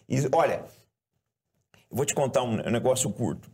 [0.08, 0.64] E, olha,
[1.90, 3.50] vou te contar um negócio curto.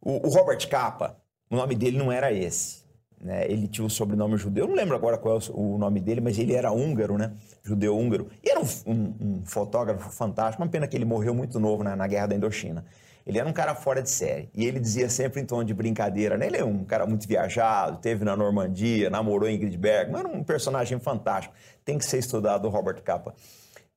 [0.00, 1.16] O, o Robert Capa,
[1.50, 2.84] o nome dele não era esse.
[3.20, 3.46] Né?
[3.50, 6.38] Ele tinha o sobrenome judeu, eu não lembro agora qual é o nome dele, mas
[6.38, 7.32] ele era húngaro, né?
[7.62, 8.28] Judeu húngaro.
[8.42, 11.94] E era um, um, um fotógrafo fantástico, uma pena que ele morreu muito novo né?
[11.94, 12.84] na Guerra da Indochina.
[13.26, 14.50] Ele era um cara fora de série.
[14.54, 16.46] E ele dizia sempre em tom de brincadeira, né?
[16.46, 20.98] Ele é um cara muito viajado, teve na Normandia, namorou Ingrid Bergman, era um personagem
[21.00, 21.54] fantástico.
[21.84, 23.34] Tem que ser estudado o Robert Capa.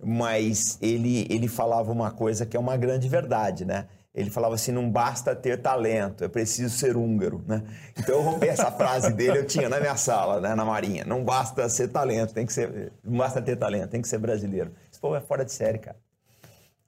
[0.02, 3.88] Mas ele, ele falava uma coisa que é uma grande verdade, né?
[4.14, 7.64] Ele falava assim: não basta ter talento, é preciso ser húngaro, né?
[7.98, 11.04] Então eu rompei essa frase dele, eu tinha na minha sala, né, na Marinha.
[11.06, 12.94] Não basta ser talento, tem que ser.
[13.04, 14.72] Não basta ter talento, tem que ser brasileiro.
[14.92, 15.98] Esse povo é fora de série, cara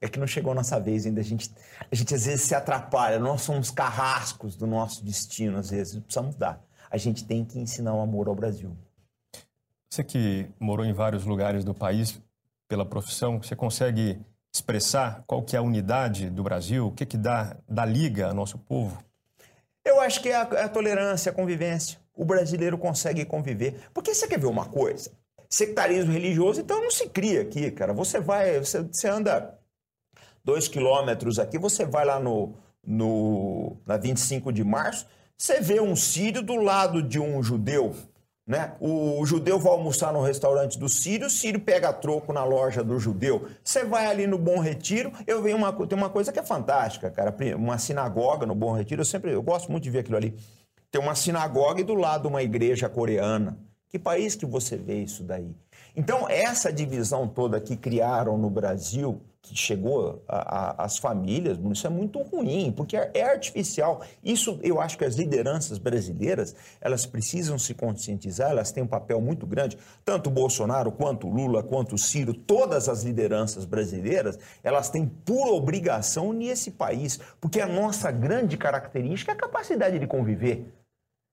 [0.00, 1.20] é que não chegou a nossa vez ainda.
[1.20, 1.52] A gente,
[1.90, 6.22] a gente às vezes se atrapalha, nós somos carrascos do nosso destino, às vezes, precisa
[6.22, 6.64] mudar.
[6.90, 8.76] A gente tem que ensinar o amor ao Brasil.
[9.92, 12.20] Você que morou em vários lugares do país
[12.68, 14.18] pela profissão, você consegue
[14.52, 16.86] expressar qual que é a unidade do Brasil?
[16.86, 19.02] O que, que dá, dá liga ao nosso povo?
[19.84, 21.98] Eu acho que é a, é a tolerância, a convivência.
[22.14, 23.88] O brasileiro consegue conviver.
[23.92, 25.10] Porque você quer ver uma coisa?
[25.48, 27.92] Sectarismo religioso, então não se cria aqui, cara.
[27.92, 29.59] Você vai, você, você anda
[30.50, 32.52] dois quilômetros aqui, você vai lá no,
[32.84, 35.06] no, na 25 de março,
[35.38, 37.94] você vê um sírio do lado de um judeu.
[38.44, 38.72] Né?
[38.80, 42.98] O, judeu vai almoçar no restaurante do sírio, o sírio pega troco na loja do
[42.98, 43.46] judeu.
[43.62, 47.08] Você vai ali no Bom Retiro, eu vejo uma, tem uma coisa que é fantástica,
[47.12, 47.32] cara.
[47.56, 50.34] Uma sinagoga no Bom Retiro, eu sempre eu gosto muito de ver aquilo ali.
[50.90, 53.56] Tem uma sinagoga e do lado uma igreja coreana.
[53.88, 55.54] Que país que você vê isso daí?
[55.96, 62.20] Então, essa divisão toda que criaram no Brasil, que chegou às famílias, isso é muito
[62.22, 64.02] ruim, porque é, é artificial.
[64.22, 69.20] Isso eu acho que as lideranças brasileiras, elas precisam se conscientizar, elas têm um papel
[69.20, 75.52] muito grande, tanto Bolsonaro, quanto Lula, quanto Ciro, todas as lideranças brasileiras, elas têm pura
[75.52, 80.72] obrigação nesse país, porque a nossa grande característica é a capacidade de conviver.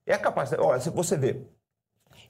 [0.06, 0.64] É a capacidade.
[0.66, 1.42] Olha, se você vê,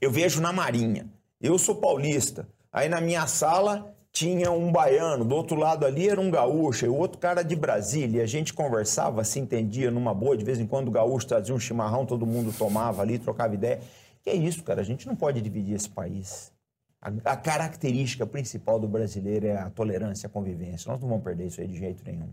[0.02, 1.08] eu vejo na Marinha,
[1.42, 2.48] eu sou paulista.
[2.72, 6.90] Aí na minha sala tinha um baiano, do outro lado ali era um gaúcho, e
[6.90, 8.24] o outro cara de Brasília.
[8.24, 11.60] A gente conversava, se entendia numa boa, de vez em quando o gaúcho trazia um
[11.60, 13.80] chimarrão, todo mundo tomava ali, trocava ideia.
[14.24, 16.52] Que é isso, cara, a gente não pode dividir esse país.
[17.00, 20.92] A, a característica principal do brasileiro é a tolerância, a convivência.
[20.92, 22.30] Nós não vamos perder isso aí de jeito nenhum.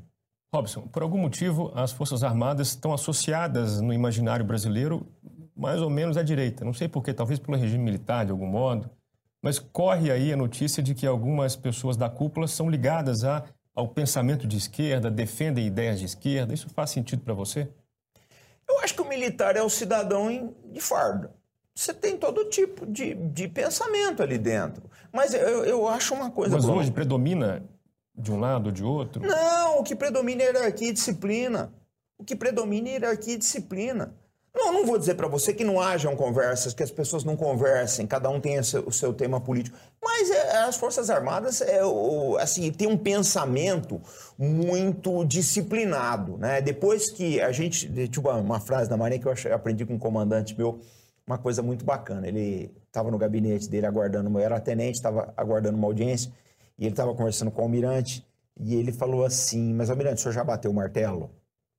[0.55, 5.07] Robson, por algum motivo, as Forças Armadas estão associadas no imaginário brasileiro
[5.57, 6.65] mais ou menos à direita.
[6.65, 8.91] Não sei porquê, talvez pelo regime militar, de algum modo.
[9.43, 13.89] Mas corre aí a notícia de que algumas pessoas da cúpula são ligadas a, ao
[13.89, 16.55] pensamento de esquerda, defendem ideias de esquerda.
[16.55, 17.69] Isso faz sentido para você?
[18.69, 21.31] Eu acho que o militar é o cidadão de farda.
[21.75, 24.89] Você tem todo tipo de, de pensamento ali dentro.
[25.13, 26.55] Mas eu, eu acho uma coisa.
[26.55, 27.63] Mas hoje predomina
[28.17, 29.27] de um lado ou de outro?
[29.27, 31.73] Não, o que predomina é hierarquia e disciplina.
[32.17, 34.15] O que predomina é hierarquia e disciplina.
[34.55, 38.07] Não, não vou dizer para você que não hajam conversas, que as pessoas não conversem,
[38.07, 39.77] cada um tem o seu tema político.
[40.03, 41.81] Mas é, as Forças Armadas é,
[42.39, 44.01] assim, tem um pensamento
[44.39, 46.39] muito disciplinado.
[46.39, 46.61] Né?
[46.61, 47.89] Depois que a gente.
[48.09, 50.81] Tipo, uma frase da Marinha que eu aprendi com um comandante meu,
[51.27, 52.29] uma coisa muito bacana.
[52.29, 56.31] Ele estava no gabinete dele aguardando, eu era tenente, estava aguardando uma audiência,
[56.79, 58.25] e ele estava conversando com o almirante,
[58.57, 61.31] e ele falou assim: Mas, almirante, o senhor já bateu o martelo?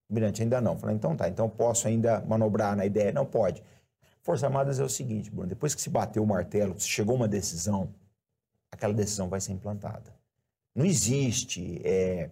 [0.09, 0.77] Mirante, ainda não.
[0.77, 3.11] Falei, então tá, então posso ainda manobrar na ideia?
[3.11, 3.63] Não pode.
[4.21, 7.27] Forças Armadas é o seguinte, Bruno, depois que se bateu o martelo, se chegou uma
[7.27, 7.93] decisão,
[8.71, 10.13] aquela decisão vai ser implantada.
[10.75, 12.29] Não existe, é,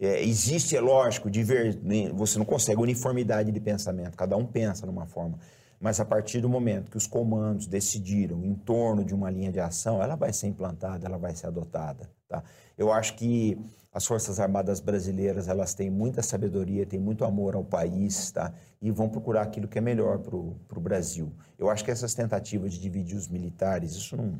[0.00, 1.78] é, existe, é lógico, diver,
[2.14, 5.38] você não consegue uniformidade de pensamento, cada um pensa numa forma,
[5.80, 9.60] mas a partir do momento que os comandos decidiram em torno de uma linha de
[9.60, 12.10] ação, ela vai ser implantada, ela vai ser adotada.
[12.28, 12.42] Tá?
[12.76, 13.58] Eu acho que
[13.92, 18.52] as Forças Armadas brasileiras elas têm muita sabedoria, têm muito amor ao país, tá?
[18.82, 21.32] E vão procurar aquilo que é melhor para o Brasil.
[21.58, 24.38] Eu acho que essas tentativas de dividir os militares, isso não,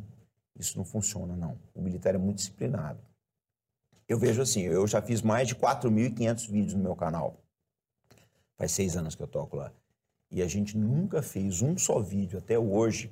[0.55, 1.59] isso não funciona, não.
[1.75, 3.01] O militar é muito disciplinado.
[4.07, 7.40] Eu vejo assim, eu já fiz mais de 4.500 vídeos no meu canal.
[8.57, 9.72] Faz seis anos que eu toco lá.
[10.31, 13.11] E a gente nunca fez um só vídeo até hoje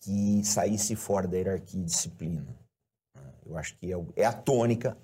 [0.00, 2.46] que saísse fora da hierarquia e disciplina.
[3.48, 4.96] Eu acho que é, é a tônica,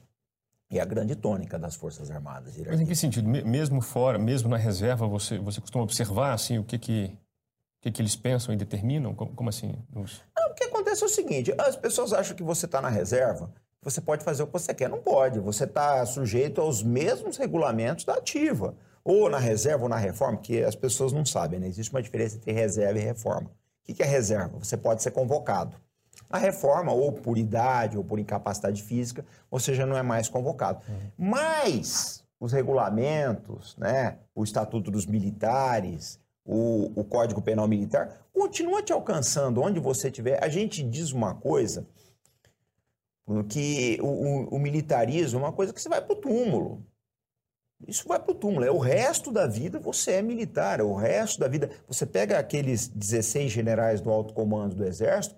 [0.71, 2.57] é a grande tônica das Forças Armadas.
[2.59, 3.29] Mas em que sentido?
[3.29, 7.05] Mesmo fora, mesmo na reserva, você, você costuma observar assim, o que, que,
[7.79, 9.15] o que, que eles pensam e determinam?
[9.15, 9.75] Como, como assim?
[9.93, 10.23] Nos...
[10.37, 13.53] Não, o que acontece é o seguinte, as pessoas acham que você está na reserva,
[13.85, 14.89] você pode fazer o que você quer.
[14.89, 15.39] Não pode.
[15.41, 18.75] Você está sujeito aos mesmos regulamentos da ativa.
[19.05, 21.69] Ou na reserva ou na reforma, que as pessoas não sabem, né?
[21.69, 23.51] Existe uma diferença entre reserva e reforma.
[23.87, 24.59] O que é reserva?
[24.59, 25.77] Você pode ser convocado.
[26.29, 30.81] A reforma, ou por idade, ou por incapacidade física, você já não é mais convocado.
[30.89, 31.11] Uhum.
[31.17, 38.93] Mas os regulamentos, né, o Estatuto dos Militares, o, o Código Penal Militar, continua te
[38.93, 40.43] alcançando onde você estiver.
[40.43, 41.87] A gente diz uma coisa,
[43.49, 46.85] que o, o, o militarismo é uma coisa que você vai para o túmulo.
[47.87, 48.65] Isso vai para o túmulo.
[48.65, 50.81] É o resto da vida você é militar.
[50.81, 51.71] É o resto da vida.
[51.89, 55.37] Você pega aqueles 16 generais do alto comando do Exército,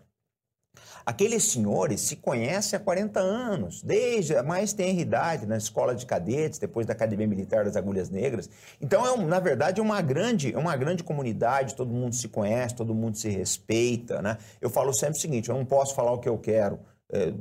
[1.04, 6.04] Aqueles senhores se conhecem há 40 anos, desde a mais tenra idade, na escola de
[6.04, 8.50] cadetes, depois da Academia Militar das Agulhas Negras.
[8.80, 12.74] Então, é, na verdade, é uma grande, é uma grande comunidade, todo mundo se conhece,
[12.74, 14.20] todo mundo se respeita.
[14.20, 14.36] Né?
[14.60, 16.80] Eu falo sempre o seguinte: eu não posso falar o que eu quero,
[17.12, 17.32] é,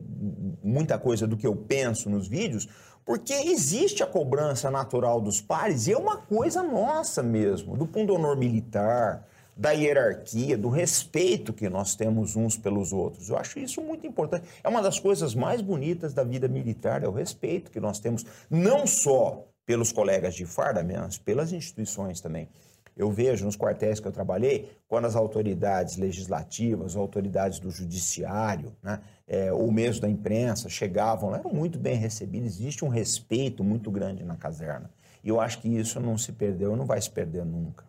[0.63, 2.67] muita coisa do que eu penso nos vídeos,
[3.04, 8.38] porque existe a cobrança natural dos pares e é uma coisa nossa mesmo, do pundonor
[8.38, 13.29] militar da hierarquia, do respeito que nós temos uns pelos outros.
[13.29, 14.45] Eu acho isso muito importante.
[14.63, 18.25] É uma das coisas mais bonitas da vida militar, é o respeito que nós temos,
[18.49, 22.49] não só pelos colegas de farda, mas pelas instituições também.
[22.97, 29.01] Eu vejo nos quartéis que eu trabalhei, quando as autoridades legislativas, autoridades do judiciário, né,
[29.27, 34.23] é, ou mesmo da imprensa, chegavam, eram muito bem recebidos, existe um respeito muito grande
[34.23, 34.89] na caserna.
[35.21, 37.83] E eu acho que isso não se perdeu, não vai se perder nunca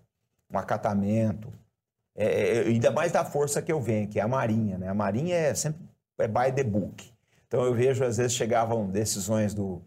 [0.50, 1.52] um acatamento.
[2.14, 4.78] É, é, ainda mais da força que eu venho, que é a Marinha.
[4.78, 4.88] Né?
[4.88, 5.80] A Marinha é sempre
[6.18, 7.12] é by the book.
[7.46, 9.82] Então eu vejo, às vezes, chegavam decisões do,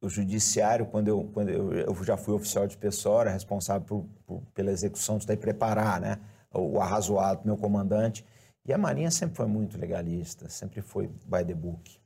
[0.00, 4.42] do judiciário, quando, eu, quando eu, eu já fui oficial de pessoa, responsável por, por,
[4.52, 6.18] pela execução, de preparar né?
[6.52, 8.24] o arrazoado, meu comandante.
[8.64, 11.98] E a Marinha sempre foi muito legalista, sempre foi by the book.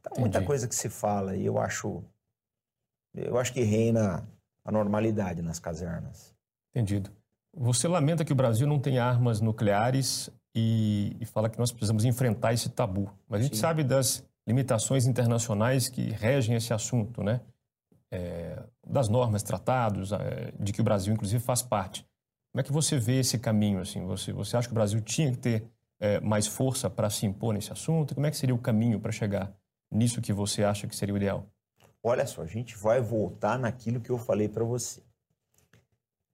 [0.00, 0.20] Então, Entendi.
[0.20, 2.02] muita coisa que se fala e eu acho,
[3.14, 4.26] eu acho que reina
[4.64, 6.34] a normalidade nas casernas.
[6.74, 7.10] Entendido.
[7.52, 12.04] Você lamenta que o Brasil não tem armas nucleares e, e fala que nós precisamos
[12.04, 13.10] enfrentar esse tabu.
[13.28, 13.60] Mas a gente Sim.
[13.60, 17.40] sabe das limitações internacionais que regem esse assunto, né?
[18.12, 22.04] É, das normas, tratados, é, de que o Brasil, inclusive, faz parte.
[22.52, 23.80] Como é que você vê esse caminho?
[23.80, 24.04] Assim?
[24.06, 25.64] Você, você acha que o Brasil tinha que ter
[26.00, 28.14] é, mais força para se impor nesse assunto?
[28.14, 29.52] Como é que seria o caminho para chegar
[29.90, 31.46] nisso que você acha que seria o ideal?
[32.02, 35.02] Olha só, a gente vai voltar naquilo que eu falei para você.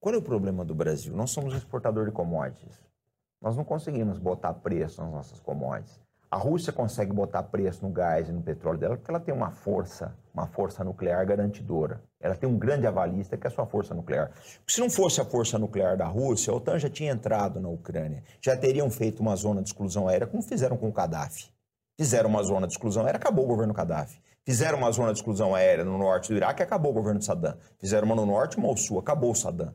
[0.01, 1.15] Qual é o problema do Brasil?
[1.17, 2.79] Nós somos exportador de commodities.
[3.41, 6.01] Nós não conseguimos botar preço nas nossas commodities.
[6.31, 9.51] A Rússia consegue botar preço no gás e no petróleo dela porque ela tem uma
[9.51, 12.03] força, uma força nuclear garantidora.
[12.21, 14.31] Ela tem um grande avalista que é a sua força nuclear.
[14.31, 17.69] Porque se não fosse a força nuclear da Rússia, a OTAN já tinha entrado na
[17.69, 18.25] Ucrânia.
[18.41, 21.51] Já teriam feito uma zona de exclusão aérea como fizeram com o Gaddafi.
[21.97, 24.21] Fizeram uma zona de exclusão aérea, acabou o governo Gaddafi.
[24.45, 27.57] Fizeram uma zona de exclusão aérea no norte do Iraque, acabou o governo Saddam.
[27.81, 29.75] Fizeram uma no norte, uma sul, acabou o Saddam.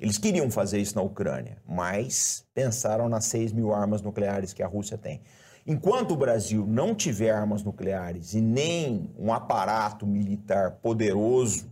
[0.00, 4.66] Eles queriam fazer isso na Ucrânia, mas pensaram nas 6 mil armas nucleares que a
[4.66, 5.20] Rússia tem.
[5.66, 11.70] Enquanto o Brasil não tiver armas nucleares e nem um aparato militar poderoso,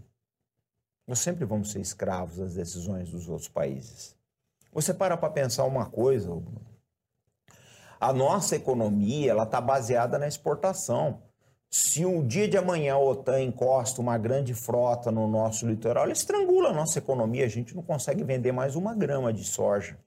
[1.06, 4.14] nós sempre vamos ser escravos das decisões dos outros países.
[4.74, 6.30] Você para para pensar uma coisa,
[7.98, 11.22] a nossa economia ela está baseada na exportação.
[11.70, 16.12] Se um dia de amanhã a OTAN encosta uma grande frota no nosso litoral, ela
[16.12, 19.98] estrangula a nossa economia, a gente não consegue vender mais uma grama de soja.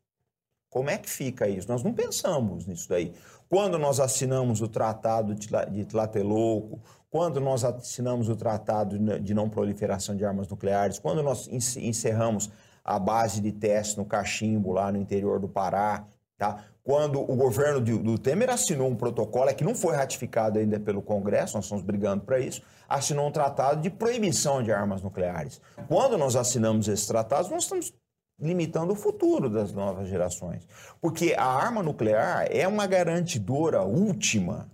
[0.70, 1.68] Como é que fica isso?
[1.68, 3.14] Nós não pensamos nisso daí.
[3.50, 10.16] Quando nós assinamos o Tratado de Tlatelolco, quando nós assinamos o Tratado de Não Proliferação
[10.16, 12.50] de Armas Nucleares, quando nós encerramos
[12.84, 16.06] a base de teste no Cachimbo, lá no interior do Pará,
[16.38, 16.64] tá?
[16.84, 21.02] Quando o governo do Temer assinou um protocolo, é que não foi ratificado ainda pelo
[21.02, 25.62] Congresso, nós estamos brigando para isso, assinou um tratado de proibição de armas nucleares.
[25.88, 27.94] Quando nós assinamos esses tratados, nós estamos
[28.40, 30.68] limitando o futuro das novas gerações.
[31.00, 34.68] Porque a arma nuclear é uma garantidora última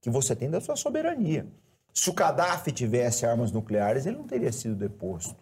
[0.00, 1.46] que você tem da sua soberania.
[1.94, 5.36] Se o Gaddafi tivesse armas nucleares, ele não teria sido deposto.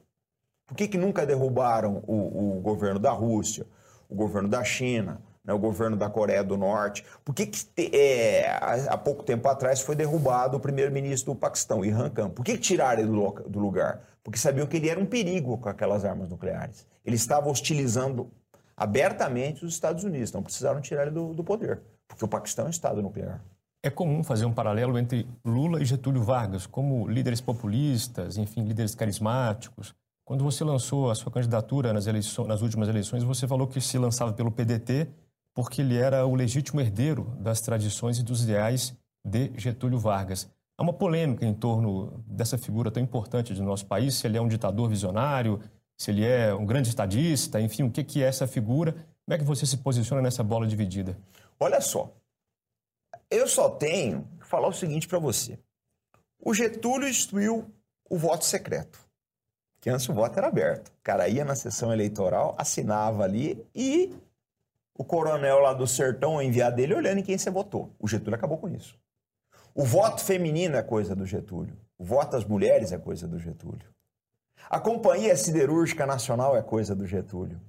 [0.66, 3.66] Por que, que nunca derrubaram o, o governo da Rússia,
[4.08, 7.04] o governo da China, né, o governo da Coreia do Norte.
[7.24, 8.50] Por que, que é,
[8.88, 12.30] há pouco tempo atrás foi derrubado o primeiro-ministro do Paquistão, Irhan Khan?
[12.30, 14.00] Por que, que tiraram ele do, do lugar?
[14.22, 16.86] Porque sabiam que ele era um perigo com aquelas armas nucleares.
[17.04, 18.30] Ele estava hostilizando
[18.76, 22.68] abertamente os Estados Unidos, então precisaram tirar ele do, do poder, porque o Paquistão é
[22.68, 23.40] um Estado nuclear.
[23.82, 28.94] É comum fazer um paralelo entre Lula e Getúlio Vargas, como líderes populistas, enfim, líderes
[28.94, 29.94] carismáticos.
[30.22, 33.98] Quando você lançou a sua candidatura nas, eleições, nas últimas eleições, você falou que se
[33.98, 35.08] lançava pelo PDT
[35.54, 40.48] porque ele era o legítimo herdeiro das tradições e dos ideais de Getúlio Vargas.
[40.78, 44.40] Há uma polêmica em torno dessa figura tão importante do nosso país, se ele é
[44.40, 45.60] um ditador visionário,
[45.98, 48.92] se ele é um grande estadista, enfim, o que é essa figura?
[48.92, 51.18] Como é que você se posiciona nessa bola dividida?
[51.58, 52.10] Olha só,
[53.30, 55.58] eu só tenho que falar o seguinte para você.
[56.42, 57.70] O Getúlio instituiu
[58.08, 58.98] o voto secreto,
[59.80, 60.88] que antes o voto era aberto.
[60.88, 64.14] O cara ia na sessão eleitoral, assinava ali e
[64.94, 67.94] o coronel lá do sertão enviar dele olhando em quem você votou.
[67.98, 68.98] O Getúlio acabou com isso.
[69.74, 71.76] O voto feminino é coisa do Getúlio.
[71.96, 73.88] O voto das mulheres é coisa do Getúlio.
[74.68, 77.60] A Companhia Siderúrgica Nacional é coisa do Getúlio.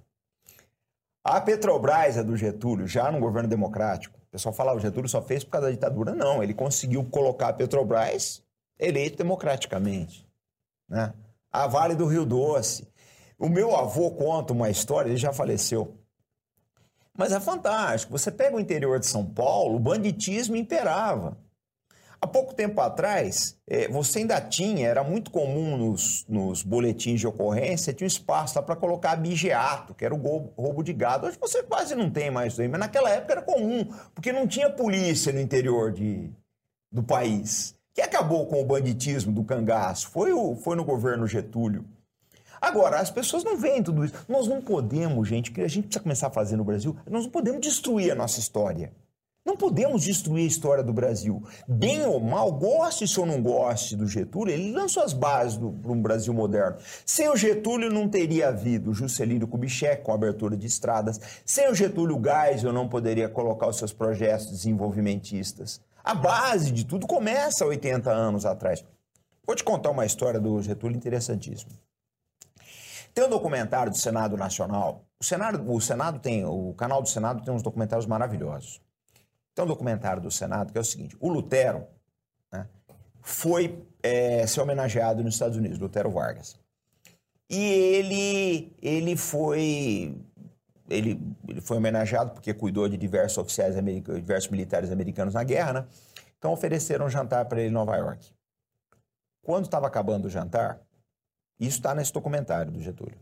[1.24, 4.18] A Petrobras é do Getúlio, já no governo democrático.
[4.18, 6.16] O pessoal fala, o Getúlio só fez por causa da ditadura.
[6.16, 8.42] Não, ele conseguiu colocar a Petrobras
[8.80, 10.28] eleito democraticamente.
[10.90, 11.14] Né?
[11.52, 12.88] A Vale do Rio Doce.
[13.38, 15.96] O meu avô conta uma história, ele já faleceu.
[17.18, 18.18] Mas é fantástico.
[18.18, 21.38] Você pega o interior de São Paulo, o banditismo imperava.
[22.24, 27.26] Há pouco tempo atrás, é, você ainda tinha, era muito comum nos, nos boletins de
[27.26, 30.20] ocorrência, tinha um espaço lá para colocar abigeato, que era o
[30.56, 31.26] roubo de gado.
[31.26, 34.48] Hoje você quase não tem mais isso aí, mas naquela época era comum, porque não
[34.48, 36.30] tinha polícia no interior de,
[36.92, 37.76] do país.
[37.92, 41.84] Que acabou com o banditismo do cangaço foi, o, foi no governo Getúlio.
[42.62, 44.14] Agora, as pessoas não veem tudo isso.
[44.30, 47.32] Nós não podemos, gente, que a gente precisa começar a fazer no Brasil, nós não
[47.32, 48.94] podemos destruir a nossa história.
[49.44, 51.42] Não podemos destruir a história do Brasil.
[51.68, 56.00] Bem ou mal, goste ou não goste do Getúlio, ele lançou as bases para um
[56.00, 56.78] Brasil moderno.
[57.04, 61.20] Sem o Getúlio não teria havido Juscelino Kubitschek com a abertura de estradas.
[61.44, 65.82] Sem o Getúlio Geisel não poderia colocar os seus projetos desenvolvimentistas.
[66.04, 68.86] A base de tudo começa 80 anos atrás.
[69.46, 71.72] Vou te contar uma história do Getúlio interessantíssima.
[73.14, 77.44] Tem um documentário do Senado Nacional O Senado, o Senado tem, o canal do Senado
[77.44, 78.82] tem uns documentários maravilhosos.
[79.54, 81.86] Tem um documentário do Senado que é o seguinte: o Lutero
[82.52, 82.68] né,
[83.22, 86.60] foi é, ser homenageado nos Estados Unidos, Lutero Vargas.
[87.50, 90.16] E ele, ele foi
[90.90, 95.74] ele, ele foi homenageado porque cuidou de diversos oficiais americanos, diversos militares americanos na guerra,
[95.74, 95.88] né?
[96.38, 98.34] Então ofereceram um jantar para ele em Nova York.
[99.44, 100.82] Quando estava acabando o jantar,
[101.66, 103.18] isso está nesse documentário do Getúlio.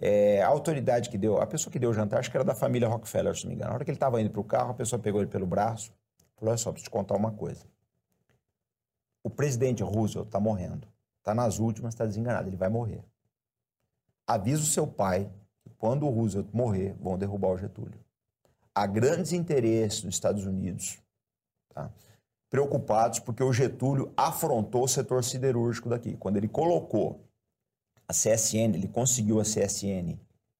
[0.00, 2.54] É, a autoridade que deu, a pessoa que deu o jantar, acho que era da
[2.54, 3.70] família Rockefeller, se não me engano.
[3.70, 5.92] Na hora que ele estava indo para o carro, a pessoa pegou ele pelo braço
[6.42, 7.64] falou: Olha só, preciso te contar uma coisa.
[9.22, 10.88] O presidente Roosevelt está morrendo.
[11.18, 13.04] Está nas últimas, está desenganado, ele vai morrer.
[14.26, 15.30] Avisa o seu pai
[15.62, 18.00] que quando o Roosevelt morrer, vão derrubar o Getúlio.
[18.74, 20.98] Há grandes interesses nos Estados Unidos,
[21.68, 21.92] tá?
[22.50, 26.16] preocupados porque o Getúlio afrontou o setor siderúrgico daqui.
[26.16, 27.20] Quando ele colocou
[28.12, 30.18] a CSN, ele conseguiu a CSN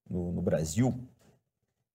[0.09, 0.93] no, no Brasil,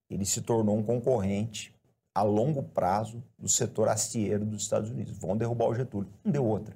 [0.09, 1.75] ele se tornou um concorrente
[2.15, 5.17] a longo prazo do setor acieiro dos Estados Unidos.
[5.19, 6.11] Vão derrubar o Getúlio.
[6.25, 6.75] Não deu outra.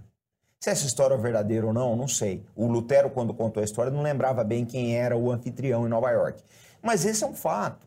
[0.60, 2.44] Se essa história é verdadeira ou não, não sei.
[2.54, 6.10] O Lutero, quando contou a história, não lembrava bem quem era o anfitrião em Nova
[6.10, 6.42] York.
[6.80, 7.86] Mas esse é um fato.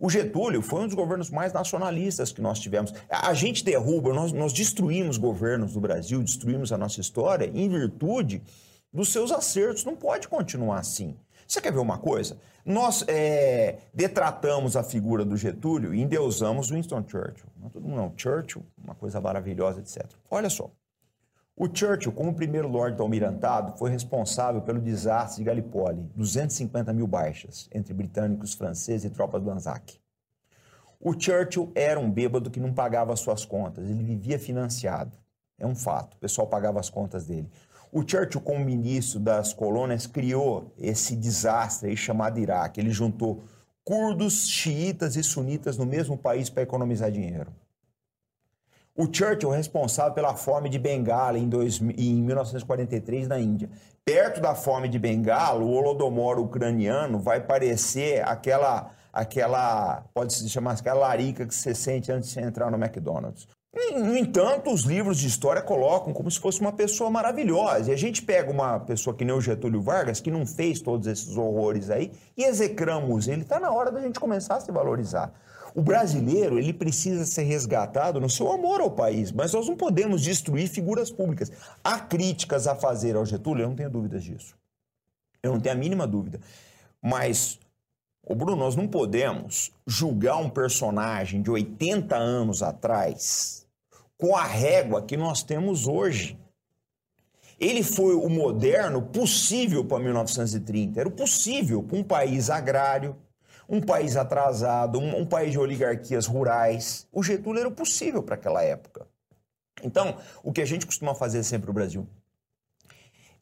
[0.00, 2.94] O Getúlio foi um dos governos mais nacionalistas que nós tivemos.
[3.10, 8.40] A gente derruba, nós, nós destruímos governos do Brasil, destruímos a nossa história em virtude
[8.92, 9.84] dos seus acertos.
[9.84, 11.16] Não pode continuar assim.
[11.46, 12.38] Você quer ver uma coisa?
[12.64, 17.48] Nós é, detratamos a figura do Getúlio e endeusamos Winston Churchill.
[17.56, 18.12] Não, todo mundo não.
[18.14, 20.04] Churchill, uma coisa maravilhosa, etc.
[20.30, 20.70] Olha só.
[21.56, 27.06] O Churchill, como primeiro Lorde do Almirantado, foi responsável pelo desastre de Gallipoli, 250 mil
[27.06, 29.98] baixas entre britânicos, franceses e tropas do Anzac.
[31.00, 35.16] O Churchill era um bêbado que não pagava suas contas, ele vivia financiado.
[35.58, 37.50] É um fato, o pessoal pagava as contas dele.
[37.90, 42.80] O Churchill, como ministro das colônias, criou esse desastre chamado Iraque.
[42.80, 43.44] Ele juntou
[43.84, 47.50] curdos, xiitas e sunitas no mesmo país para economizar dinheiro.
[48.94, 53.70] O Churchill responsável pela fome de Bengala em, dois, em 1943 na Índia.
[54.04, 60.72] Perto da fome de Bengala, o holodomor ucraniano vai parecer aquela, aquela pode se chamar
[60.72, 63.46] aquela larica que você sente antes de entrar no McDonald's.
[63.74, 67.90] No entanto, os livros de história colocam como se fosse uma pessoa maravilhosa.
[67.90, 71.06] E a gente pega uma pessoa que nem o Getúlio Vargas, que não fez todos
[71.06, 73.42] esses horrores aí, e execramos ele.
[73.42, 75.32] Está na hora da gente começar a se valorizar.
[75.74, 80.22] O brasileiro, ele precisa ser resgatado no seu amor ao país, mas nós não podemos
[80.22, 81.52] destruir figuras públicas.
[81.84, 84.56] Há críticas a fazer ao Getúlio, eu não tenho dúvidas disso.
[85.42, 86.40] Eu não tenho a mínima dúvida.
[87.02, 87.60] Mas,
[88.28, 93.66] o Bruno, nós não podemos julgar um personagem de 80 anos atrás
[94.18, 96.38] com a régua que nós temos hoje.
[97.58, 101.00] Ele foi o moderno possível para 1930.
[101.00, 103.16] Era o possível para um país agrário,
[103.66, 107.08] um país atrasado, um, um, país de oligarquias rurais.
[107.10, 109.06] O Getúlio era possível para aquela época.
[109.82, 112.06] Então, o que a gente costuma fazer sempre no Brasil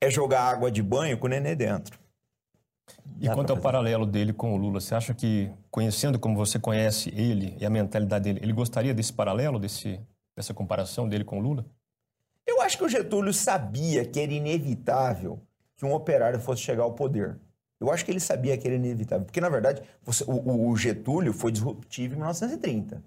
[0.00, 2.05] é jogar água de banho com o nenê dentro.
[3.20, 7.10] E quanto ao paralelo dele com o Lula, você acha que, conhecendo como você conhece
[7.14, 10.00] ele e a mentalidade dele, ele gostaria desse paralelo, desse
[10.36, 11.64] dessa comparação dele com Lula?
[12.46, 15.40] Eu acho que o Getúlio sabia que era inevitável
[15.74, 17.38] que um operário fosse chegar ao poder.
[17.80, 19.24] Eu acho que ele sabia que era inevitável.
[19.24, 23.02] Porque, na verdade, você, o, o, Getúlio foi disruptivo em 1930.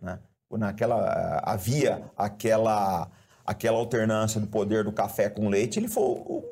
[0.00, 0.18] Né?
[0.50, 3.10] Naquela, havia aquela,
[3.44, 5.78] aquela alternância do poder do café com leite.
[5.78, 6.44] Ele foi o,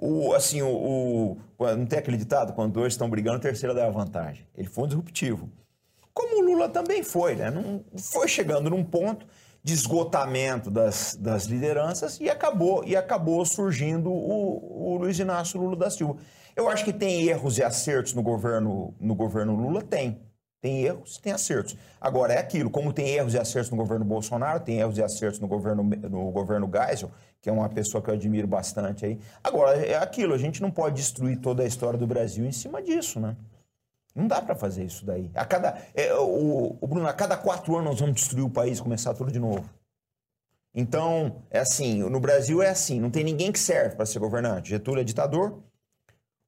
[0.00, 2.52] o assim, o, o, não tem aquele ditado?
[2.52, 4.46] Quando dois estão brigando, o terceiro dá a vantagem.
[4.56, 5.50] Ele foi um disruptivo
[6.18, 7.48] como o Lula também foi, né?
[7.48, 9.24] Não foi chegando num ponto
[9.62, 15.76] de esgotamento das, das lideranças e acabou e acabou surgindo o, o Luiz Inácio Lula
[15.76, 16.16] da Silva.
[16.56, 20.20] Eu acho que tem erros e acertos no governo no governo Lula tem.
[20.60, 21.76] Tem erros, tem acertos.
[22.00, 25.38] Agora é aquilo, como tem erros e acertos no governo Bolsonaro, tem erros e acertos
[25.38, 29.20] no governo no governo Geisel, que é uma pessoa que eu admiro bastante aí.
[29.42, 32.82] Agora é aquilo, a gente não pode destruir toda a história do Brasil em cima
[32.82, 33.36] disso, né?
[34.14, 35.30] Não dá para fazer isso daí.
[35.32, 38.80] A cada, é, o, o, Bruno, a cada quatro anos nós vamos destruir o país,
[38.80, 39.70] começar tudo de novo.
[40.74, 44.70] Então, é assim, no Brasil é assim, não tem ninguém que serve para ser governante.
[44.70, 45.62] Getúlio é ditador,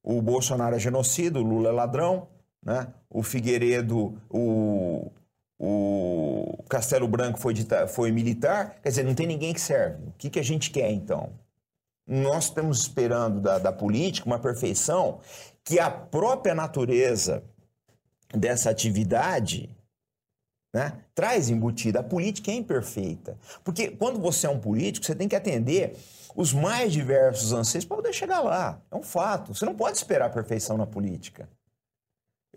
[0.03, 2.27] o Bolsonaro é genocida, o Lula é ladrão,
[2.63, 2.87] né?
[3.09, 5.11] o Figueiredo, o,
[5.59, 7.53] o Castelo Branco foi,
[7.87, 8.79] foi militar.
[8.81, 10.07] Quer dizer, não tem ninguém que serve.
[10.07, 11.31] O que, que a gente quer, então?
[12.07, 15.19] Nós estamos esperando da, da política uma perfeição
[15.63, 17.43] que a própria natureza
[18.33, 19.69] dessa atividade
[20.73, 21.99] né, traz embutida.
[21.99, 23.37] A política é imperfeita.
[23.63, 25.97] Porque quando você é um político, você tem que atender
[26.35, 28.81] os mais diversos anseios para poder chegar lá.
[28.89, 29.53] É um fato.
[29.53, 31.47] Você não pode esperar a perfeição na política.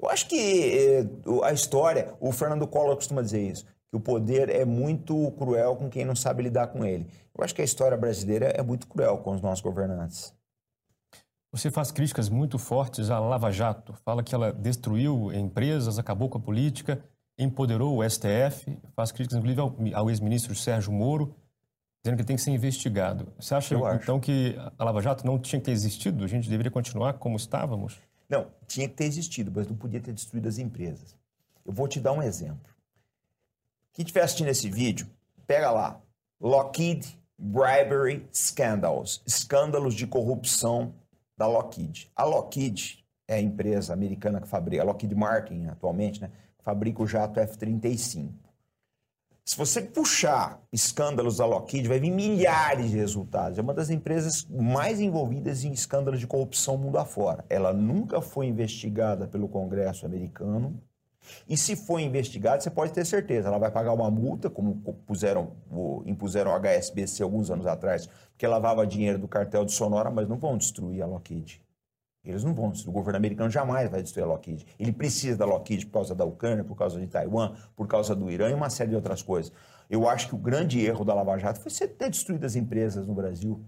[0.00, 1.06] Eu acho que eh,
[1.44, 5.88] a história, o Fernando Collor costuma dizer isso, que o poder é muito cruel com
[5.88, 7.06] quem não sabe lidar com ele.
[7.36, 10.34] Eu acho que a história brasileira é muito cruel com os nossos governantes.
[11.52, 13.94] Você faz críticas muito fortes à Lava Jato.
[14.04, 17.00] Fala que ela destruiu empresas, acabou com a política,
[17.38, 21.32] empoderou o STF, faz críticas inclusive ao, ao ex-ministro Sérgio Moro,
[22.02, 23.32] dizendo que ele tem que ser investigado.
[23.38, 26.24] Você acha, então, que a Lava Jato não tinha que ter existido?
[26.24, 28.00] A gente deveria continuar como estávamos?
[28.28, 31.16] Não, tinha que ter existido, mas não podia ter destruído as empresas.
[31.64, 32.72] Eu vou te dar um exemplo.
[33.92, 35.08] Quem estiver assistindo esse vídeo,
[35.46, 36.00] pega lá.
[36.40, 39.22] Lockheed Bribery Scandals.
[39.26, 40.94] Escândalos de corrupção
[41.36, 42.10] da Lockheed.
[42.14, 46.30] A Lockheed é a empresa americana que fabrica, a Lockheed Martin atualmente, né?
[46.62, 48.32] Fabrica o jato F-35.
[49.46, 53.58] Se você puxar escândalos da Lockheed, vai vir milhares de resultados.
[53.58, 57.44] É uma das empresas mais envolvidas em escândalos de corrupção mundo afora.
[57.50, 60.82] Ela nunca foi investigada pelo Congresso americano.
[61.46, 64.76] E se for investigada, você pode ter certeza, ela vai pagar uma multa, como
[65.06, 65.52] puseram,
[66.06, 70.38] impuseram o HSBC alguns anos atrás, porque lavava dinheiro do cartel de Sonora, mas não
[70.38, 71.63] vão destruir a Lockheed.
[72.24, 72.72] Eles não vão.
[72.86, 74.66] O governo americano jamais vai destruir a Lockheed.
[74.78, 78.30] Ele precisa da Lockheed por causa da Ucrânia, por causa de Taiwan, por causa do
[78.30, 79.52] Irã e uma série de outras coisas.
[79.90, 83.06] Eu acho que o grande erro da Lava Jato foi você ter destruído as empresas
[83.06, 83.60] no Brasil.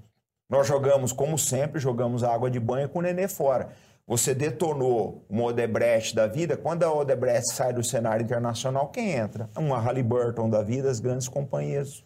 [0.48, 3.68] Nós jogamos, como sempre, jogamos a água de banho com o nenê fora.
[4.06, 9.50] Você detonou uma Odebrecht da vida, quando a Odebrecht sai do cenário internacional, quem entra?
[9.56, 12.04] Uma Halliburton da vida, as grandes companhias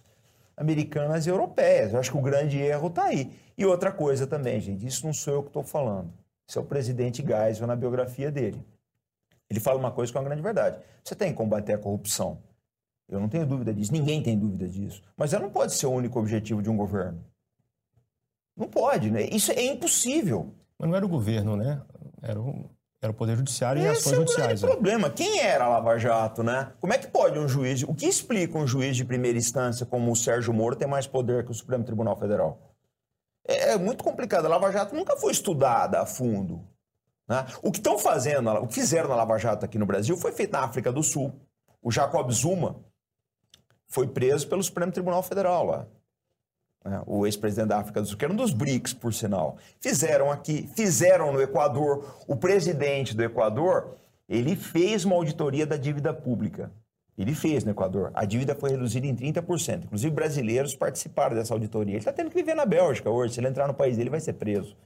[0.57, 1.92] americanas e europeias.
[1.92, 3.30] Eu acho que o grande erro está aí.
[3.57, 6.11] E outra coisa também, gente, isso não sou eu que estou falando.
[6.51, 8.61] Isso é o presidente Geisel na biografia dele.
[9.48, 10.82] Ele fala uma coisa que é uma grande verdade.
[11.05, 12.42] Você tem que combater a corrupção.
[13.09, 15.01] Eu não tenho dúvida disso, ninguém tem dúvida disso.
[15.16, 17.24] Mas ela não pode ser o único objetivo de um governo.
[18.57, 19.28] Não pode, né?
[19.30, 20.53] Isso é impossível.
[20.76, 21.80] Mas não era o governo, né?
[22.20, 22.68] Era o,
[23.01, 24.53] era o Poder Judiciário Esse e ações é judiciais.
[24.55, 25.09] Esse é o problema.
[25.09, 26.72] Quem era a Lava Jato, né?
[26.80, 27.84] Como é que pode um juiz...
[27.84, 31.44] O que explica um juiz de primeira instância como o Sérgio Moro ter mais poder
[31.44, 32.70] que o Supremo Tribunal Federal?
[33.73, 34.47] É muito complicado.
[34.47, 36.62] A Lava Jato nunca foi estudada a fundo.
[37.29, 37.47] Né?
[37.62, 40.53] O que estão fazendo, o que fizeram na Lava Jato aqui no Brasil foi feito
[40.53, 41.33] na África do Sul.
[41.83, 42.77] O Jacob Zuma
[43.87, 45.87] foi preso pelo Supremo Tribunal Federal lá.
[46.85, 47.03] Né?
[47.07, 49.57] O ex-presidente da África do Sul, que era um dos BRICS, por sinal.
[49.81, 52.23] Fizeram aqui, fizeram no Equador.
[52.27, 53.97] O presidente do Equador,
[54.29, 56.73] ele fez uma auditoria da dívida pública.
[57.19, 58.11] Ele fez no Equador.
[58.15, 59.85] A dívida foi reduzida em 30%.
[59.85, 61.93] Inclusive, brasileiros participaram dessa auditoria.
[61.93, 63.35] Ele está tendo que viver na Bélgica hoje.
[63.35, 64.77] Se ele entrar no país dele, vai ser preso.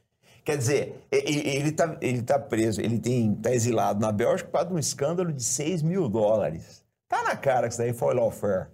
[0.45, 4.75] Quer dizer, ele está ele tá preso, ele está exilado na Bélgica por causa de
[4.75, 6.85] um escândalo de 6 mil dólares.
[7.09, 8.67] Tá na cara que isso daí foi lawfare.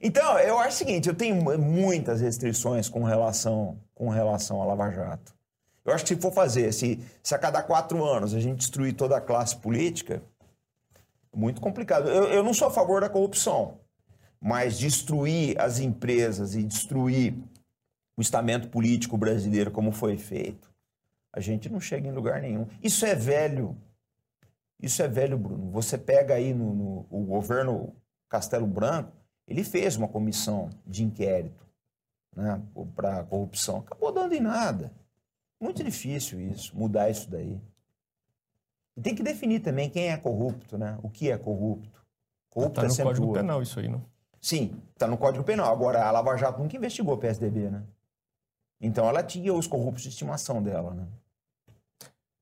[0.00, 4.90] Então, eu acho o seguinte, eu tenho muitas restrições com relação, com relação à Lava
[4.90, 5.34] Jato.
[5.84, 8.94] Eu acho que se for fazer, se, se a cada quatro anos a gente destruir
[8.94, 10.22] toda a classe política,
[11.34, 12.08] muito complicado.
[12.08, 13.78] Eu, eu não sou a favor da corrupção,
[14.40, 17.34] mas destruir as empresas e destruir
[18.16, 20.68] o estamento político brasileiro como foi feito,
[21.32, 22.66] a gente não chega em lugar nenhum.
[22.82, 23.76] Isso é velho.
[24.80, 25.70] Isso é velho, Bruno.
[25.70, 27.94] Você pega aí no, no o governo
[28.28, 29.12] Castelo Branco,
[29.46, 31.66] ele fez uma comissão de inquérito
[32.34, 32.60] né,
[32.94, 33.78] para corrupção.
[33.78, 34.92] Acabou dando em nada.
[35.60, 37.60] Muito difícil isso, mudar isso daí.
[38.98, 40.98] E tem que definir também quem é corrupto, né?
[41.04, 42.04] O que é corrupto.
[42.50, 44.04] Corrupto está é no Código Penal isso aí, não?
[44.40, 45.72] Sim, está no Código Penal.
[45.72, 47.84] Agora, a Lava Jato nunca investigou o PSDB, né?
[48.80, 51.06] Então, ela tinha os corruptos de estimação dela, né?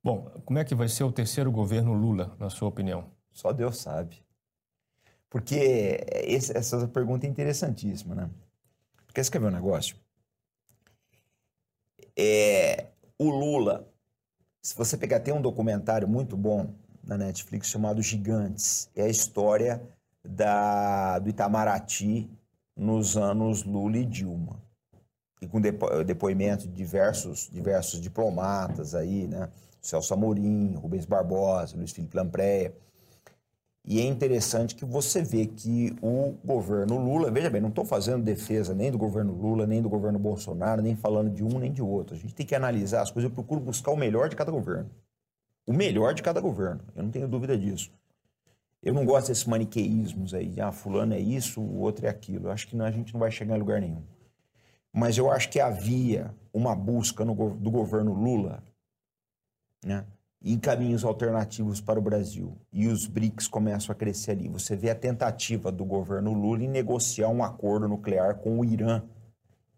[0.03, 3.05] Bom, como é que vai ser o terceiro governo Lula, na sua opinião?
[3.35, 4.25] Só Deus sabe.
[5.29, 8.31] Porque esse, essa pergunta é interessantíssima, né?
[9.13, 9.95] Quer escrever um negócio?
[12.17, 12.87] É,
[13.19, 13.87] o Lula
[14.67, 18.91] se você pegar, tem um documentário muito bom na Netflix chamado Gigantes.
[18.97, 19.81] É a história
[20.25, 22.29] da, do Itamaraty
[22.77, 24.61] nos anos Lula e Dilma.
[25.41, 29.49] E com depo, depoimento de diversos, diversos diplomatas aí, né?
[29.81, 32.75] Celso Amorim, Rubens Barbosa, Luiz Felipe Lampreia.
[33.87, 38.25] E é interessante que você vê que o governo Lula, veja bem, não estou fazendo
[38.25, 41.81] defesa nem do governo Lula, nem do governo Bolsonaro, nem falando de um nem de
[41.81, 42.17] outro.
[42.17, 44.91] A gente tem que analisar as coisas, eu procuro buscar o melhor de cada governo.
[45.65, 47.93] O melhor de cada governo, eu não tenho dúvida disso.
[48.83, 52.49] Eu não gosto desses maniqueísmos aí, ah, fulano é isso, o outro é aquilo.
[52.49, 54.03] Eu acho que a gente não vai chegar em lugar nenhum.
[54.93, 58.65] Mas eu acho que havia uma busca no, do governo Lula,
[59.85, 60.05] né?
[60.43, 62.57] Em caminhos alternativos para o Brasil.
[62.73, 64.49] E os BRICS começam a crescer ali.
[64.49, 69.03] Você vê a tentativa do governo Lula em negociar um acordo nuclear com o Irã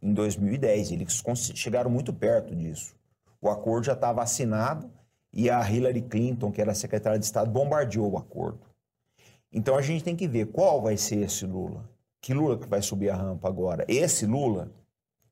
[0.02, 0.92] em 2010.
[0.92, 1.22] Eles
[1.54, 2.94] chegaram muito perto disso.
[3.40, 4.90] O acordo já estava assinado
[5.32, 8.60] e a Hillary Clinton, que era secretária de Estado, bombardeou o acordo.
[9.52, 11.88] Então a gente tem que ver qual vai ser esse Lula.
[12.20, 13.84] Que Lula que vai subir a rampa agora?
[13.88, 14.70] Esse Lula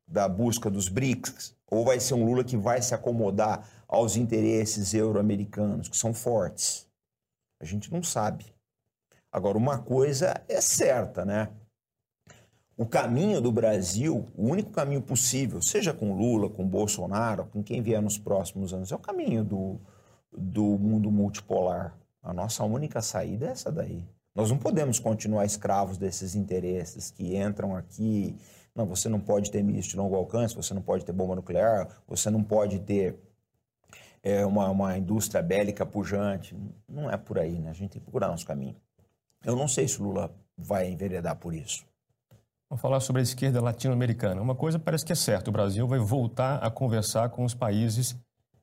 [0.07, 4.95] da busca dos BRICS ou vai ser um Lula que vai se acomodar aos interesses
[4.95, 6.87] euro-americanos, que são fortes?
[7.61, 8.47] A gente não sabe.
[9.33, 11.49] Agora, uma coisa é certa, né?
[12.77, 17.81] O caminho do Brasil, o único caminho possível, seja com Lula, com Bolsonaro, com quem
[17.81, 19.81] vier nos próximos anos, é o caminho do,
[20.31, 21.97] do mundo multipolar.
[22.23, 24.07] A nossa única saída é essa daí.
[24.35, 28.37] Nós não podemos continuar escravos desses interesses que entram aqui.
[28.77, 31.89] Não, você não pode ter míssil de longo alcance, você não pode ter bomba nuclear,
[32.07, 33.18] você não pode ter
[34.22, 36.55] é, uma, uma indústria bélica pujante.
[36.89, 37.70] Não é por aí, né?
[37.70, 38.77] A gente tem que procurar nosso caminho.
[39.45, 41.85] Eu não sei se Lula vai enveredar por isso.
[42.68, 44.43] Vamos falar sobre a esquerda latino-americana.
[44.43, 48.16] Uma coisa parece que é certa: o Brasil vai voltar a conversar com os países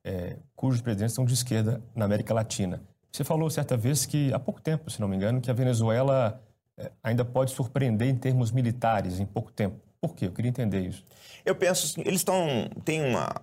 [0.04, 2.82] é, cujos presidentes são de esquerda na América Latina.
[3.10, 6.42] Você falou certa vez que, há pouco tempo, se não me engano, que a Venezuela
[6.76, 9.76] eh, ainda pode surpreender em termos militares em pouco tempo.
[10.06, 10.26] Por quê?
[10.26, 11.04] Eu queria entender isso.
[11.44, 13.34] Eu penso assim, eles estão têm uma,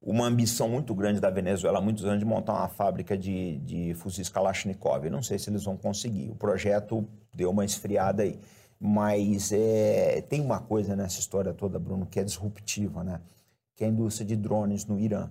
[0.00, 3.94] uma ambição muito grande da Venezuela há muitos anos de montar uma fábrica de, de
[3.94, 5.08] fuzis Kalashnikov.
[5.10, 6.30] Não sei se eles vão conseguir.
[6.30, 8.38] O projeto deu uma esfriada aí.
[8.78, 13.20] Mas é, tem uma coisa nessa história toda, Bruno, que é disruptiva, né?
[13.74, 15.30] Que é a indústria de drones no Irã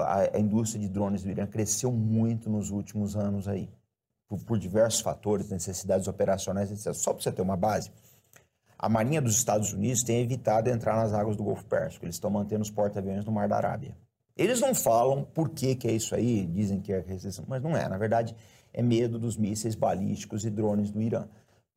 [0.00, 3.68] a, a, indústria de drones do Irã cresceu muito nos últimos anos aí,
[4.28, 6.94] por, por diversos fatores, necessidades operacionais, etc.
[6.94, 7.90] Só para você ter uma base,
[8.82, 12.04] a Marinha dos Estados Unidos tem evitado entrar nas águas do Golfo Pérsico.
[12.04, 13.96] Eles estão mantendo os porta-aviões no Mar da Arábia.
[14.36, 17.76] Eles não falam por que, que é isso aí, dizem que é restrição, mas não
[17.76, 17.88] é.
[17.88, 18.34] Na verdade,
[18.72, 21.28] é medo dos mísseis balísticos e drones do Irã.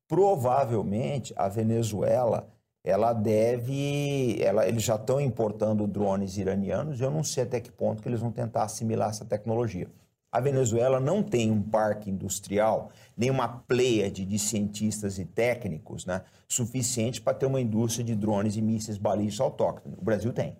[0.07, 2.47] Provavelmente, a Venezuela
[2.83, 4.41] ela deve.
[4.41, 8.19] Ela, eles já estão importando drones iranianos, eu não sei até que ponto que eles
[8.19, 9.87] vão tentar assimilar essa tecnologia.
[10.35, 16.23] A Venezuela não tem um parque industrial, nem uma pleiade de cientistas e técnicos né,
[16.45, 19.97] suficiente para ter uma indústria de drones e mísseis balísticos autóctones.
[19.97, 20.57] O Brasil tem.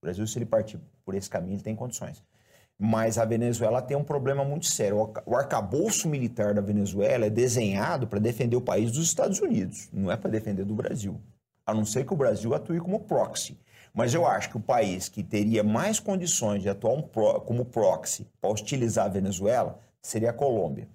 [0.00, 2.22] O Brasil, se ele partir por esse caminho, ele tem condições.
[2.78, 5.12] Mas a Venezuela tem um problema muito sério.
[5.26, 10.08] O arcabouço militar da Venezuela é desenhado para defender o país dos Estados Unidos, não
[10.08, 11.20] é para defender do Brasil
[11.66, 13.58] a não ser que o Brasil atue como proxy.
[13.96, 17.64] Mas eu acho que o país que teria mais condições de atuar um pro, como
[17.64, 20.86] proxy para hostilizar a Venezuela seria a Colômbia.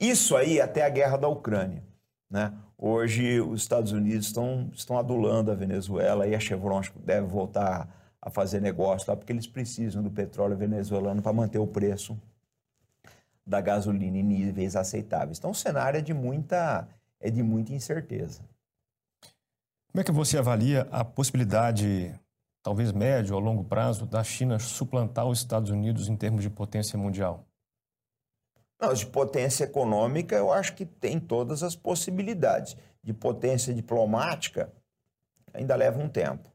[0.00, 1.84] Isso aí até a guerra da Ucrânia.
[2.30, 2.50] Né?
[2.78, 8.30] Hoje os Estados Unidos estão, estão adulando a Venezuela e a Chevron deve voltar a
[8.30, 12.18] fazer negócio lá, porque eles precisam do petróleo venezuelano para manter o preço
[13.46, 15.36] da gasolina em níveis aceitáveis.
[15.36, 16.88] Então o cenário é de muita,
[17.20, 18.40] é de muita incerteza.
[19.94, 22.12] Como é que você avalia a possibilidade,
[22.64, 26.98] talvez médio ou longo prazo, da China suplantar os Estados Unidos em termos de potência
[26.98, 27.46] mundial?
[28.82, 32.76] Não, de potência econômica, eu acho que tem todas as possibilidades.
[33.04, 34.72] De potência diplomática,
[35.52, 36.50] ainda leva um tempo.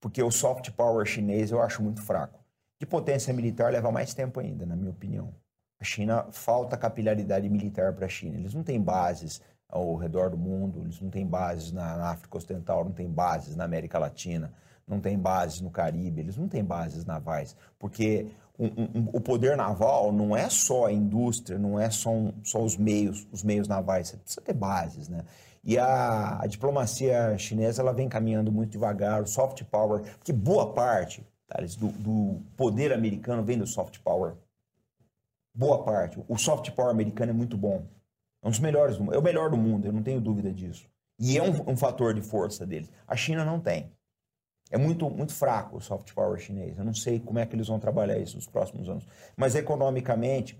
[0.00, 2.38] Porque o soft power chinês eu acho muito fraco.
[2.78, 5.34] De potência militar leva mais tempo ainda, na minha opinião.
[5.80, 8.38] A China falta capilaridade militar para a China.
[8.38, 12.84] Eles não têm bases ao redor do mundo, eles não têm bases na, África Ocidental,
[12.84, 14.52] não têm bases na América Latina,
[14.86, 18.26] não têm bases no Caribe, eles não têm bases navais, porque
[18.58, 22.62] um, um, o poder naval não é só a indústria, não é só, um, só
[22.62, 25.24] os meios, os meios navais, você precisa ter bases, né?
[25.62, 30.72] E a, a, diplomacia chinesa ela vem caminhando muito devagar, o soft power, porque boa
[30.72, 34.34] parte Thales, do, do poder americano vem do soft power.
[35.52, 36.22] Boa parte.
[36.28, 37.84] O soft power americano é muito bom.
[38.42, 39.12] É um dos melhores do.
[39.12, 40.88] É o melhor do mundo, eu não tenho dúvida disso.
[41.18, 42.90] E é um, um fator de força deles.
[43.06, 43.92] A China não tem.
[44.70, 46.78] É muito, muito fraco o soft power chinês.
[46.78, 49.06] Eu não sei como é que eles vão trabalhar isso nos próximos anos.
[49.36, 50.58] Mas economicamente,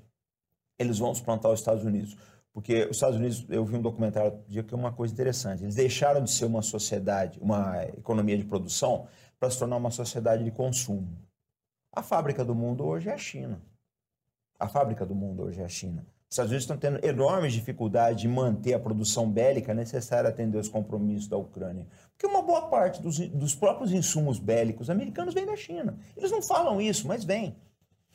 [0.78, 2.16] eles vão suplantar os Estados Unidos.
[2.52, 5.62] Porque os Estados Unidos, eu vi um documentário dia que é uma coisa interessante.
[5.62, 9.06] Eles deixaram de ser uma sociedade, uma economia de produção,
[9.38, 11.16] para se tornar uma sociedade de consumo.
[11.92, 13.62] A fábrica do mundo hoje é a China.
[14.58, 16.04] A fábrica do mundo hoje é a China.
[16.30, 20.58] Os Estados Unidos estão tendo enormes dificuldades de manter a produção bélica necessária a atender
[20.58, 21.88] os compromissos da Ucrânia.
[22.12, 25.98] Porque uma boa parte dos, dos próprios insumos bélicos americanos vem da China.
[26.16, 27.56] Eles não falam isso, mas vem.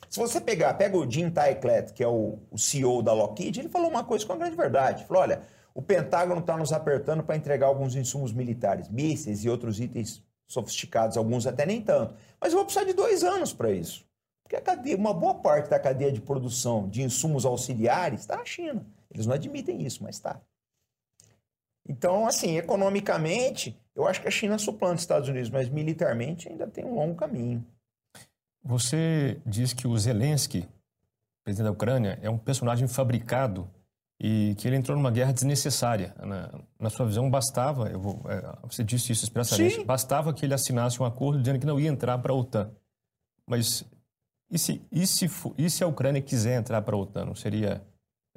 [0.08, 3.68] Se você pegar, pega o Jim Tyclet, que é o, o CEO da Lockheed, ele
[3.68, 5.00] falou uma coisa com a grande verdade.
[5.00, 5.42] Ele falou, olha,
[5.74, 11.18] o Pentágono está nos apertando para entregar alguns insumos militares, mísseis e outros itens sofisticados,
[11.18, 12.14] alguns até nem tanto.
[12.40, 14.05] Mas eu vou precisar de dois anos para isso.
[14.46, 18.44] Porque a cadeia, uma boa parte da cadeia de produção de insumos auxiliares está na
[18.44, 18.86] China.
[19.12, 20.40] Eles não admitem isso, mas está.
[21.88, 26.66] Então, assim, economicamente, eu acho que a China suplanta os Estados Unidos, mas militarmente ainda
[26.66, 27.64] tem um longo caminho.
[28.62, 30.68] Você diz que o Zelensky
[31.46, 33.70] presidente da Ucrânia, é um personagem fabricado
[34.20, 36.12] e que ele entrou numa guerra desnecessária.
[36.18, 39.84] Na, na sua visão, bastava, vou, é, você disse isso expressamente, Sim.
[39.84, 42.72] bastava que ele assinasse um acordo dizendo que não ia entrar para a OTAN.
[43.46, 43.84] Mas
[44.50, 47.24] e se, e, se, e se a Ucrânia quiser entrar para a OTAN?
[47.24, 47.84] Não seria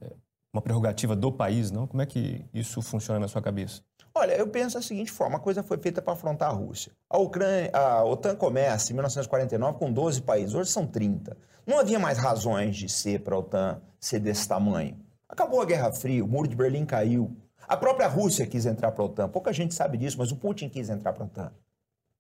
[0.02, 0.12] é,
[0.54, 1.86] uma prerrogativa do país, não?
[1.86, 3.82] Como é que isso funciona na sua cabeça?
[4.14, 6.92] Olha, eu penso da seguinte forma: a coisa foi feita para afrontar a Rússia.
[7.10, 11.38] A, Ucrânia, a OTAN começa em 1949 com 12 países, hoje são 30.
[11.66, 14.98] Não havia mais razões de ser para a OTAN ser desse tamanho.
[15.28, 17.38] Acabou a Guerra Fria, o muro de Berlim caiu.
[17.68, 19.30] A própria Rússia quis entrar para a OTAN.
[19.30, 21.52] Pouca gente sabe disso, mas o Putin quis entrar para a OTAN.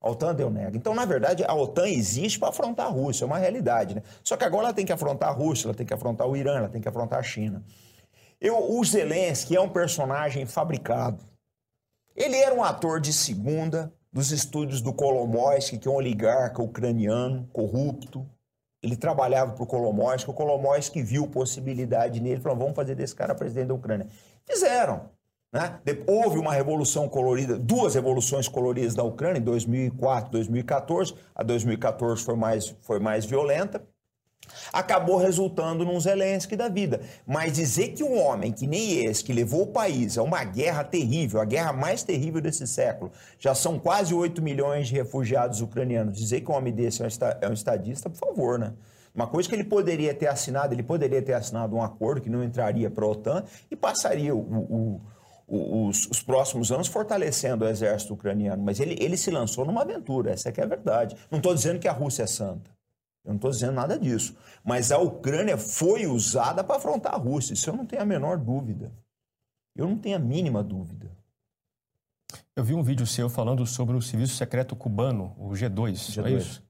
[0.02, 0.78] A OTAN deu nega.
[0.78, 3.96] Então, na verdade, a OTAN existe para afrontar a Rússia, é uma realidade.
[3.96, 4.04] Né?
[4.24, 6.58] Só que agora ela tem que afrontar a Rússia, ela tem que afrontar o Irã,
[6.58, 7.64] ela tem que afrontar a China.
[8.40, 11.24] Eu, o Zelensky é um personagem fabricado.
[12.16, 17.48] Ele era um ator de segunda dos estúdios do Kolomoisky, que é um oligarca ucraniano,
[17.52, 18.26] corrupto,
[18.82, 23.36] ele trabalhava para o Kolomoisky, o Kolomoisky viu possibilidade nele, falou, vamos fazer desse cara
[23.36, 24.08] presidente da Ucrânia.
[24.46, 25.10] Fizeram.
[25.52, 25.80] Né?
[26.08, 31.16] Houve uma revolução colorida, duas revoluções coloridas da Ucrânia, em 2004 2014.
[31.36, 33.84] A 2014 foi mais, foi mais violenta
[34.72, 37.02] acabou resultando num Zelensky da vida.
[37.26, 40.84] Mas dizer que um homem que nem esse, que levou o país a uma guerra
[40.84, 46.18] terrível, a guerra mais terrível desse século, já são quase 8 milhões de refugiados ucranianos,
[46.18, 48.74] dizer que um homem desse é um estadista, por favor, né?
[49.14, 52.44] Uma coisa que ele poderia ter assinado, ele poderia ter assinado um acordo que não
[52.44, 55.02] entraria para a OTAN e passaria o, o,
[55.50, 58.64] os, os, próximos anos fortalecendo o exército ucraniano.
[58.64, 61.16] Mas ele, ele se lançou numa aventura, essa é que é a verdade.
[61.32, 62.70] Não estou dizendo que a Rússia é santa.
[63.26, 64.36] Eu não estou dizendo nada disso.
[64.64, 67.54] Mas a Ucrânia foi usada para afrontar a Rússia.
[67.54, 68.92] Isso eu não tenho a menor dúvida.
[69.76, 71.12] Eu não tenho a mínima dúvida.
[72.56, 76.26] Eu vi um vídeo seu falando sobre o serviço secreto cubano, o G2, G2.
[76.26, 76.64] é isso?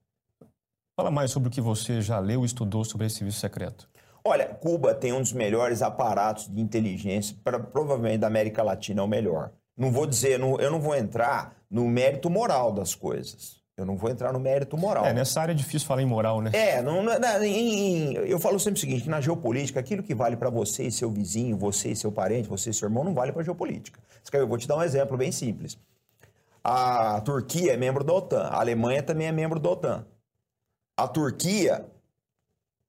[0.96, 3.90] Fala mais sobre o que você já leu e estudou sobre esse serviço secreto.
[4.24, 9.04] Olha, Cuba tem um dos melhores aparatos de inteligência, pra, provavelmente da América Latina é
[9.04, 9.52] o melhor.
[9.78, 13.60] Não vou dizer, não, eu não vou entrar no mérito moral das coisas.
[13.78, 15.06] Eu não vou entrar no mérito moral.
[15.06, 16.52] É, nessa área é difícil falar em moral, né?
[16.54, 20.36] É, não, não, em, em, eu falo sempre o seguinte, na geopolítica, aquilo que vale
[20.36, 23.32] para você e seu vizinho, você e seu parente, você e seu irmão, não vale
[23.32, 23.98] para geopolítica.
[24.34, 25.78] Eu vou te dar um exemplo bem simples.
[26.62, 30.06] A Turquia é membro da OTAN, a Alemanha também é membro da OTAN.
[30.98, 31.86] A Turquia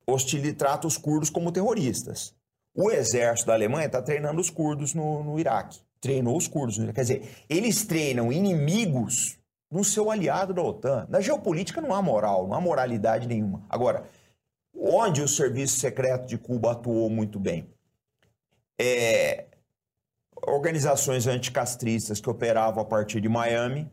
[0.08, 2.34] hostile, trata os curdos como terroristas.
[2.74, 5.80] O exército da Alemanha está treinando os curdos no, no Iraque.
[6.00, 6.78] Treinou os curdos.
[6.78, 9.38] Quer dizer, eles treinam inimigos
[9.70, 11.06] no seu aliado da OTAN.
[11.08, 13.62] Na geopolítica não há moral, não há moralidade nenhuma.
[13.68, 14.04] Agora,
[14.74, 17.68] onde o serviço secreto de Cuba atuou muito bem?
[18.80, 19.44] É,
[20.46, 23.90] organizações anticastristas que operavam a partir de Miami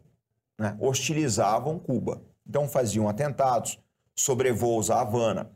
[0.58, 2.22] né, hostilizavam Cuba.
[2.47, 3.80] Então faziam atentados,
[4.16, 5.51] sobrevoos à Havana,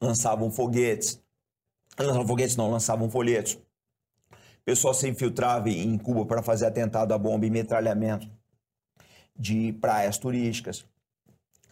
[0.00, 1.20] lançavam foguetes,
[1.98, 3.58] lançavam foguetes não, lançavam folhetos.
[4.64, 8.28] Pessoal se infiltrava em Cuba para fazer atentado à bomba e metralhamento
[9.36, 10.84] de praias turísticas.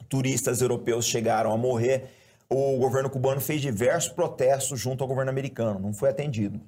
[0.08, 2.10] Turistas europeus chegaram a morrer.
[2.48, 6.60] O governo cubano fez diversos protestos junto ao governo americano, não foi atendido.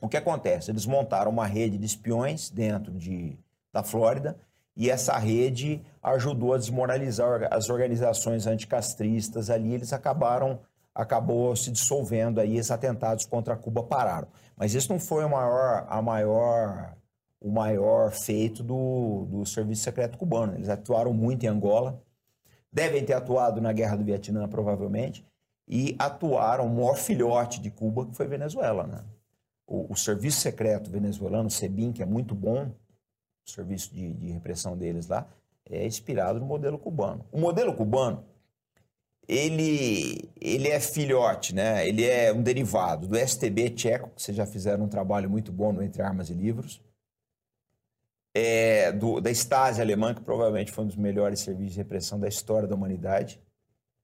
[0.00, 0.70] O que acontece?
[0.70, 3.36] Eles montaram uma rede de espiões dentro de,
[3.72, 4.38] da Flórida
[4.76, 9.74] e essa rede ajudou a desmoralizar as organizações anticastristas ali.
[9.74, 10.60] Eles acabaram
[10.98, 14.26] acabou se dissolvendo aí, esses atentados contra Cuba pararam.
[14.56, 16.96] Mas isso não foi a maior, a maior
[17.40, 20.56] o maior feito do, do Serviço Secreto Cubano.
[20.56, 22.02] Eles atuaram muito em Angola,
[22.72, 25.24] devem ter atuado na Guerra do Vietnã, provavelmente,
[25.68, 28.88] e atuaram o maior filhote de Cuba, que foi Venezuela.
[28.88, 29.04] Né?
[29.68, 32.72] O, o Serviço Secreto venezuelano, o SEBIN, que é muito bom,
[33.46, 35.28] o serviço de, de repressão deles lá,
[35.70, 37.24] é inspirado no modelo cubano.
[37.30, 38.24] O modelo cubano,
[39.28, 41.86] ele, ele é filhote, né?
[41.86, 45.72] ele é um derivado do STB tcheco, que vocês já fizeram um trabalho muito bom
[45.72, 46.82] no Entre Armas e Livros,
[48.34, 52.28] é, do, da Stasi alemã, que provavelmente foi um dos melhores serviços de repressão da
[52.28, 53.38] história da humanidade,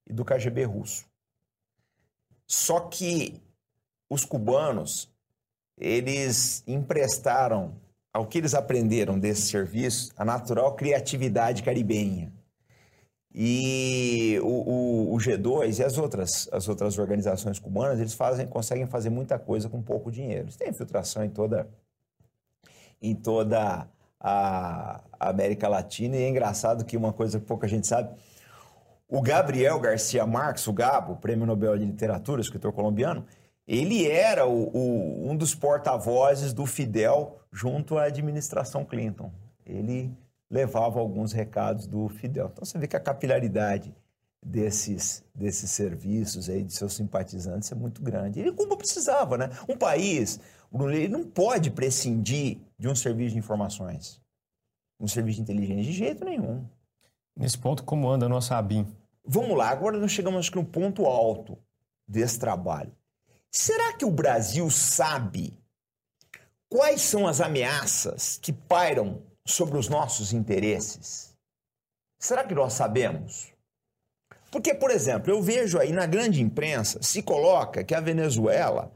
[0.06, 1.06] e do KGB russo.
[2.46, 3.40] Só que
[4.10, 5.10] os cubanos,
[5.78, 7.80] eles emprestaram
[8.12, 12.32] ao que eles aprenderam desse serviço a natural criatividade caribenha.
[13.34, 18.86] E o, o, o, G2 e as outras, as outras organizações cubanas, eles fazem, conseguem
[18.86, 20.44] fazer muita coisa com pouco dinheiro.
[20.44, 21.68] Eles têm infiltração em toda,
[23.02, 23.88] em toda
[24.20, 26.16] a América Latina.
[26.16, 28.14] E é engraçado que uma coisa que pouca gente sabe,
[29.08, 33.26] o Gabriel Garcia Marques, o Gabo, Prêmio Nobel de Literatura, escritor colombiano,
[33.66, 39.32] ele era o, o, um dos porta-vozes do Fidel junto à administração Clinton.
[39.66, 40.16] Ele
[40.54, 42.48] levava alguns recados do Fidel.
[42.52, 43.92] Então você vê que a capilaridade
[44.40, 48.38] desses, desses serviços aí, de seus simpatizantes, é muito grande.
[48.38, 49.50] Ele como precisava, né?
[49.68, 50.38] Um país,
[50.72, 54.20] ele não pode prescindir de um serviço de informações,
[55.00, 56.64] um serviço de inteligência, de jeito nenhum.
[57.36, 58.86] Nesse ponto, como anda a nossa ABIN?
[59.26, 61.58] Vamos lá, agora nós chegamos no ponto alto
[62.06, 62.92] desse trabalho.
[63.50, 65.58] Será que o Brasil sabe
[66.68, 71.34] quais são as ameaças que pairam sobre os nossos interesses?
[72.18, 73.52] Será que nós sabemos?
[74.50, 78.92] Porque, por exemplo, eu vejo aí na grande imprensa se coloca que a Venezuela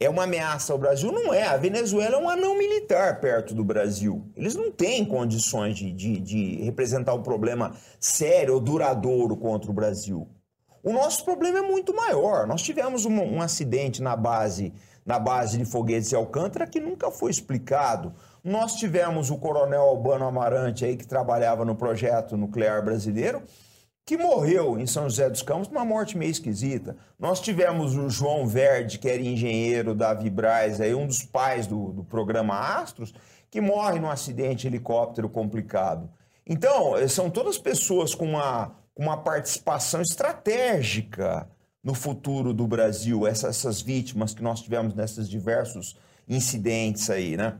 [0.00, 1.12] é uma ameaça ao Brasil.
[1.12, 1.44] Não é.
[1.44, 4.24] A Venezuela é um anão militar perto do Brasil.
[4.36, 9.74] Eles não têm condições de, de, de representar um problema sério ou duradouro contra o
[9.74, 10.28] Brasil.
[10.82, 12.46] O nosso problema é muito maior.
[12.46, 14.72] Nós tivemos um, um acidente na base,
[15.04, 18.12] na base de foguetes de Alcântara que nunca foi explicado.
[18.44, 23.42] Nós tivemos o coronel Albano Amarante aí que trabalhava no projeto nuclear brasileiro
[24.06, 26.94] que morreu em São José dos Campos uma morte meio esquisita.
[27.18, 31.90] Nós tivemos o João Verde, que era engenheiro da Vibraz, aí um dos pais do,
[31.90, 33.14] do programa Astros,
[33.50, 36.10] que morre num acidente de helicóptero complicado.
[36.46, 41.48] Então, eh, são todas pessoas com uma, uma participação estratégica
[41.82, 45.96] no futuro do Brasil, essas, essas vítimas que nós tivemos nesses diversos
[46.28, 47.58] incidentes aí, né?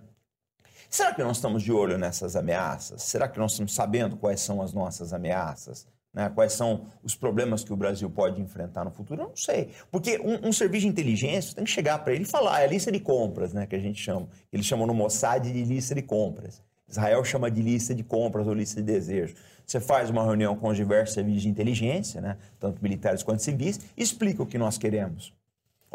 [0.94, 3.02] Será que nós estamos de olho nessas ameaças?
[3.02, 5.88] Será que nós estamos sabendo quais são as nossas ameaças?
[6.12, 6.30] Né?
[6.32, 9.22] Quais são os problemas que o Brasil pode enfrentar no futuro?
[9.22, 9.70] Eu não sei.
[9.90, 12.68] Porque um, um serviço de inteligência tem que chegar para ele e falar, é a
[12.68, 14.28] lista de compras, né, que a gente chama.
[14.52, 16.62] Eles chamam no Mossad de lista de compras.
[16.88, 19.36] Israel chama de lista de compras ou lista de desejos.
[19.66, 23.80] Você faz uma reunião com os diversos serviços de inteligência, né, tanto militares quanto civis,
[23.96, 25.34] e explica o que nós queremos.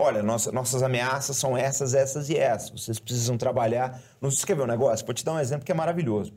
[0.02, 2.70] Olha, nossa, nossas ameaças são essas, essas e essas.
[2.70, 4.02] Vocês precisam trabalhar.
[4.22, 5.06] Não se escrever um negócio?
[5.06, 6.34] Vou te dar um exemplo que é maravilhoso.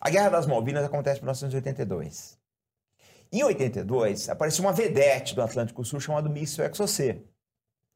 [0.00, 2.36] A Guerra das Malvinas acontece em 1982.
[3.30, 7.24] Em 82, apareceu uma vedete do Atlântico Sul chamado míssil Exocet,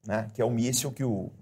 [0.07, 0.31] né?
[0.33, 1.33] que é o míssil que o,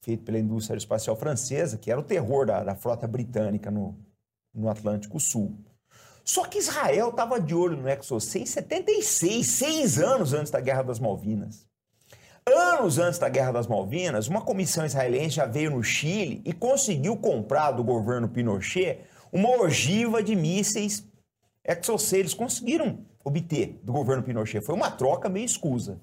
[0.00, 3.98] feito pela indústria espacial francesa, que era o terror da, da frota britânica no,
[4.54, 5.62] no Atlântico Sul.
[6.24, 10.84] Só que Israel estava de olho no Exocet em 76, seis anos antes da Guerra
[10.84, 11.65] das Malvinas.
[12.48, 17.16] Anos antes da Guerra das Malvinas, uma comissão israelense já veio no Chile e conseguiu
[17.16, 19.00] comprar do governo Pinochet
[19.32, 21.04] uma ogiva de mísseis
[21.64, 22.20] Exocet.
[22.20, 24.64] Eles conseguiram obter do governo Pinochet.
[24.64, 26.00] Foi uma troca meio escusa.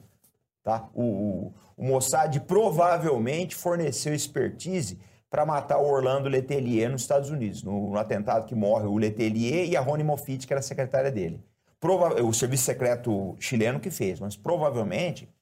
[0.61, 0.89] Tá?
[0.93, 7.63] O, o, o Mossad provavelmente forneceu expertise para matar o Orlando Letelier nos Estados Unidos,
[7.63, 11.09] no, no, atentado que morre o Letelier e a Rony Moffitt, que era a secretária
[11.09, 11.41] dele.
[11.79, 15.32] Prova o serviço secreto chileno que fez, mas provavelmente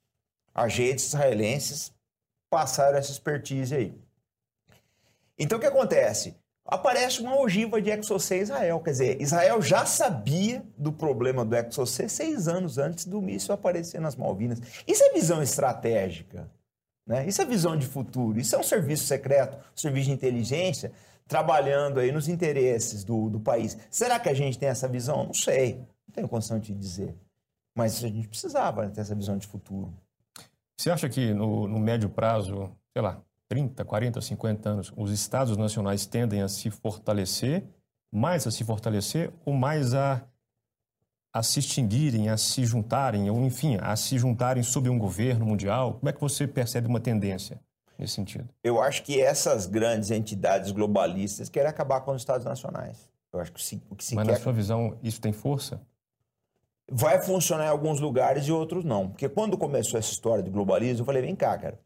[0.53, 1.93] agentes israelenses
[2.49, 3.93] passaram essa expertise aí.
[5.37, 6.35] Então o que acontece?
[6.65, 8.79] aparece uma ogiva de Exocet em Israel.
[8.79, 13.99] Quer dizer, Israel já sabia do problema do Exocet seis anos antes do míssil aparecer
[13.99, 14.61] nas Malvinas.
[14.87, 16.49] Isso é visão estratégica.
[17.05, 17.27] Né?
[17.27, 18.39] Isso é visão de futuro.
[18.39, 20.91] Isso é um serviço secreto, um serviço de inteligência,
[21.27, 23.77] trabalhando aí nos interesses do, do país.
[23.89, 25.25] Será que a gente tem essa visão?
[25.25, 25.75] Não sei.
[26.07, 27.15] Não tenho condição de te dizer.
[27.75, 29.93] Mas a gente precisava ter essa visão de futuro.
[30.82, 35.55] Você acha que no, no médio prazo, sei lá, 30, 40, 50 anos, os estados
[35.55, 37.63] nacionais tendem a se fortalecer,
[38.11, 40.23] mais a se fortalecer ou mais a,
[41.32, 45.99] a se extinguirem, a se juntarem, ou enfim, a se juntarem sob um governo mundial?
[45.99, 47.61] Como é que você percebe uma tendência
[47.99, 48.49] nesse sentido?
[48.63, 53.07] Eu acho que essas grandes entidades globalistas querem acabar com os estados nacionais.
[53.32, 54.34] Eu acho que se, o que se Mas quer...
[54.34, 55.79] na sua visão, isso tem força?
[56.89, 59.09] Vai funcionar em alguns lugares e outros não.
[59.09, 61.79] Porque quando começou essa história de globalismo, eu falei, vem cá, cara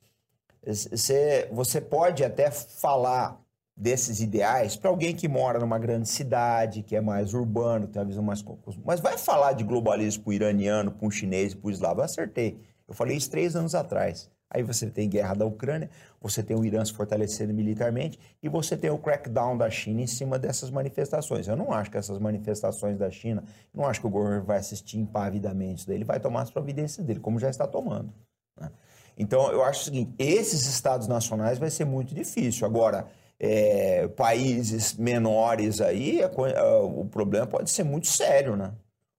[0.66, 3.40] você, você pode até falar
[3.78, 8.08] desses ideais para alguém que mora numa grande cidade, que é mais urbano, tem uma
[8.08, 8.44] visão mais...
[8.84, 12.00] Mas vai falar de globalismo para o iraniano, para um chinês, para o eslavo.
[12.00, 12.58] Eu acertei.
[12.88, 14.30] Eu falei isso três anos atrás.
[14.50, 15.90] Aí você tem guerra da Ucrânia,
[16.22, 20.08] você tem o Irã se fortalecendo militarmente e você tem o crackdown da China em
[20.08, 21.48] cima dessas manifestações.
[21.48, 23.44] Eu não acho que essas manifestações da China,
[23.74, 25.98] não acho que o governo vai assistir impavidamente isso daí.
[25.98, 28.14] Ele vai tomar as providências dele, como já está tomando.
[28.60, 28.72] Né?
[29.18, 32.68] Então, eu acho o seguinte: esses estados nacionais vai ser muito difícil.
[32.68, 33.08] Agora,
[33.40, 38.72] é, países menores aí, a, a, o problema pode ser muito sério, né?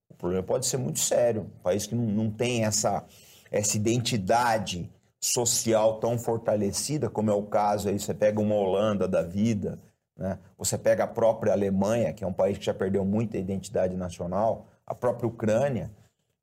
[0.08, 1.42] O problema pode ser muito sério.
[1.42, 3.04] Um país que não, não tem essa,
[3.50, 4.90] essa identidade
[5.34, 9.80] social tão fortalecida, como é o caso aí, você pega uma Holanda da vida,
[10.16, 10.38] né?
[10.56, 14.68] você pega a própria Alemanha, que é um país que já perdeu muita identidade nacional,
[14.86, 15.90] a própria Ucrânia.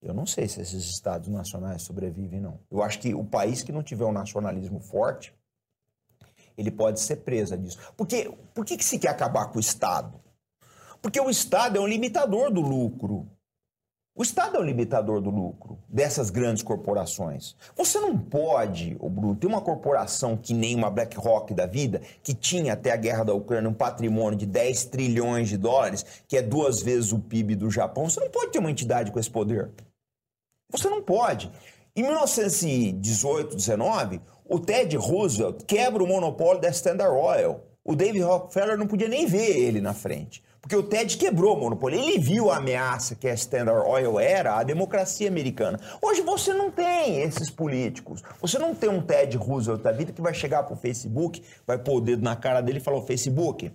[0.01, 2.59] Eu não sei se esses estados nacionais sobrevivem, não.
[2.69, 5.33] Eu acho que o país que não tiver um nacionalismo forte,
[6.57, 7.79] ele pode ser presa disso.
[7.95, 10.19] Porque, por que, que se quer acabar com o Estado?
[11.01, 13.27] Porque o Estado é um limitador do lucro.
[14.15, 17.55] O Estado é o limitador do lucro dessas grandes corporações.
[17.75, 22.35] Você não pode, o Bruno, ter uma corporação que nem uma BlackRock da vida, que
[22.35, 26.43] tinha até a guerra da Ucrânia um patrimônio de 10 trilhões de dólares, que é
[26.43, 28.07] duas vezes o PIB do Japão.
[28.07, 29.71] Você não pode ter uma entidade com esse poder.
[30.71, 31.51] Você não pode.
[31.95, 37.61] Em 1918, 19, o Ted Roosevelt quebra o monopólio da Standard Oil.
[37.83, 40.43] O David Rockefeller não podia nem ver ele na frente.
[40.63, 41.99] Porque o Ted quebrou o monopólio.
[41.99, 45.77] Ele viu a ameaça que a Standard Oil era à democracia americana.
[46.01, 48.23] Hoje você não tem esses políticos.
[48.39, 51.77] Você não tem um Ted Roosevelt da vida que vai chegar para o Facebook, vai
[51.77, 53.73] pôr o dedo na cara dele e falar: Facebook,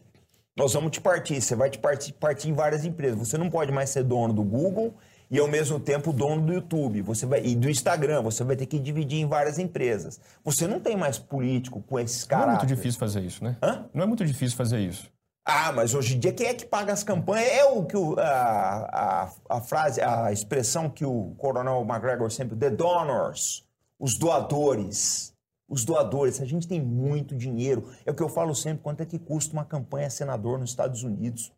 [0.56, 1.42] nós vamos te partir.
[1.42, 3.18] Você vai te partir, partir em várias empresas.
[3.18, 4.94] Você não pode mais ser dono do Google
[5.30, 8.22] e ao mesmo tempo dono do YouTube você vai, e do Instagram.
[8.22, 10.18] Você vai ter que dividir em várias empresas.
[10.42, 12.46] Você não tem mais político com esses caras.
[12.46, 13.58] Não é muito difícil fazer isso, né?
[13.62, 13.84] Hã?
[13.92, 15.06] Não é muito difícil fazer isso.
[15.50, 17.48] Ah, mas hoje em dia quem é que paga as campanhas?
[17.48, 22.54] É o que o, a, a, a, frase, a expressão que o Coronel McGregor sempre,
[22.54, 23.64] the donors,
[23.98, 25.34] os doadores.
[25.66, 27.90] Os doadores, a gente tem muito dinheiro.
[28.04, 31.02] É o que eu falo sempre, quanto é que custa uma campanha senador nos Estados
[31.02, 31.50] Unidos?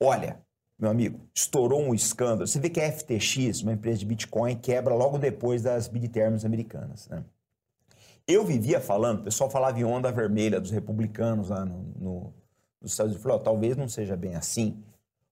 [0.00, 0.40] Olha,
[0.76, 2.46] meu amigo, estourou um escândalo.
[2.48, 6.44] Você vê que a FTX, uma empresa de Bitcoin, quebra logo depois das big terms
[6.44, 7.22] americanas, né?
[8.26, 12.34] Eu vivia falando, o pessoal falava em onda vermelha dos republicanos lá no, no
[12.84, 14.82] dos Estados Unidos falou, oh, talvez não seja bem assim,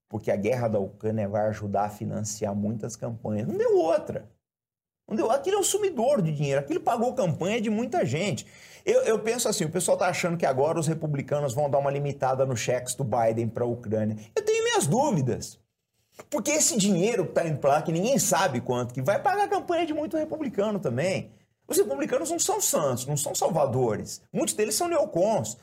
[0.08, 3.46] porque a guerra da Ucrânia vai ajudar a financiar muitas campanhas.
[3.46, 4.28] Não deu outra.
[5.08, 5.30] Não deu.
[5.30, 6.60] Aquilo é um sumidor de dinheiro.
[6.60, 8.46] Aquilo pagou campanha de muita gente.
[8.84, 11.90] Eu, eu penso assim: o pessoal está achando que agora os republicanos vão dar uma
[11.90, 14.16] limitada nos cheques do Biden para a Ucrânia.
[14.34, 15.58] Eu tenho minhas dúvidas.
[16.28, 19.86] Porque esse dinheiro que está lá, que ninguém sabe quanto, que vai pagar a campanha
[19.86, 21.30] de muito republicano também.
[21.66, 24.20] Os republicanos não são santos, não são salvadores.
[24.32, 25.56] Muitos deles são neocons.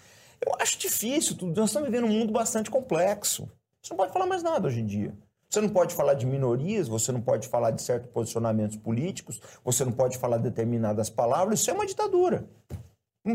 [0.46, 3.50] Eu acho difícil, nós estamos vivendo um mundo bastante complexo.
[3.82, 5.14] Você não pode falar mais nada hoje em dia.
[5.50, 9.84] Você não pode falar de minorias, você não pode falar de certos posicionamentos políticos, você
[9.84, 11.60] não pode falar determinadas palavras.
[11.60, 12.48] Isso é uma ditadura.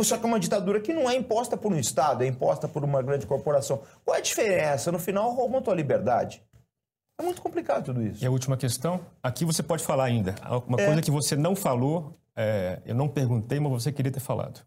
[0.02, 2.84] Só que é uma ditadura que não é imposta por um Estado, é imposta por
[2.84, 3.82] uma grande corporação.
[4.04, 4.92] Qual é a diferença?
[4.92, 6.42] No final, roubam a tua liberdade.
[7.18, 8.22] É muito complicado tudo isso.
[8.22, 10.34] E a última questão, aqui você pode falar ainda.
[10.66, 10.86] Uma é.
[10.86, 14.60] coisa que você não falou, é, eu não perguntei, mas você queria ter falado.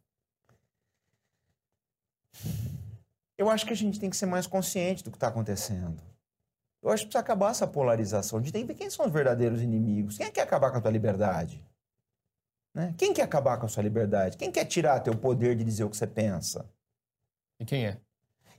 [3.38, 6.02] Eu acho que a gente tem que ser mais consciente do que está acontecendo.
[6.82, 8.40] Eu acho que precisa acabar essa polarização.
[8.40, 10.18] A gente tem que ver quem são os verdadeiros inimigos.
[10.18, 11.64] Quem é que quer acabar com a tua liberdade?
[12.74, 12.94] Né?
[12.98, 14.38] Quem quer acabar com a sua liberdade?
[14.38, 16.70] Quem quer tirar teu poder de dizer o que você pensa?
[17.60, 18.00] E quem é?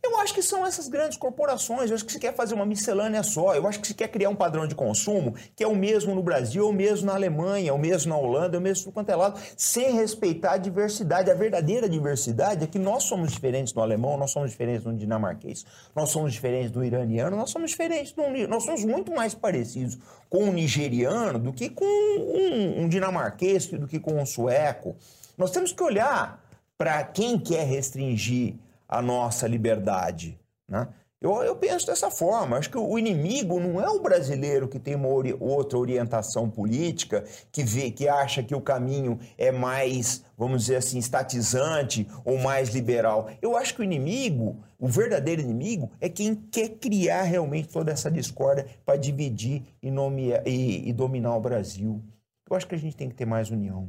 [0.03, 1.90] Eu acho que são essas grandes corporações.
[1.90, 3.55] Eu acho que você quer fazer uma miscelânea só.
[3.55, 6.22] Eu acho que você quer criar um padrão de consumo que é o mesmo no
[6.22, 8.92] Brasil, é o mesmo na Alemanha, é o mesmo na Holanda, é o mesmo no
[8.92, 11.30] quanto é lado, sem respeitar a diversidade.
[11.30, 15.66] A verdadeira diversidade é que nós somos diferentes no alemão, nós somos diferentes no dinamarquês,
[15.94, 18.22] nós somos diferentes do iraniano, nós somos diferentes do.
[18.49, 19.99] Nós somos muito mais parecidos
[20.30, 24.96] com um nigeriano do que com um, um dinamarquês, do que com um sueco.
[25.36, 26.42] Nós temos que olhar
[26.76, 28.55] para quem quer restringir
[28.89, 30.41] a nossa liberdade.
[30.66, 30.89] Né?
[31.20, 32.57] Eu, eu penso dessa forma.
[32.57, 37.24] Acho que o inimigo não é o brasileiro que tem uma ori outra orientação política,
[37.51, 42.68] que vê, que acha que o caminho é mais, vamos dizer assim, estatizante ou mais
[42.68, 43.28] liberal.
[43.43, 48.09] Eu acho que o inimigo, o verdadeiro inimigo, é quem quer criar realmente toda essa
[48.09, 52.01] discórdia para dividir e, nomear, e, e dominar o Brasil.
[52.49, 53.89] Eu acho que a gente tem que ter mais união,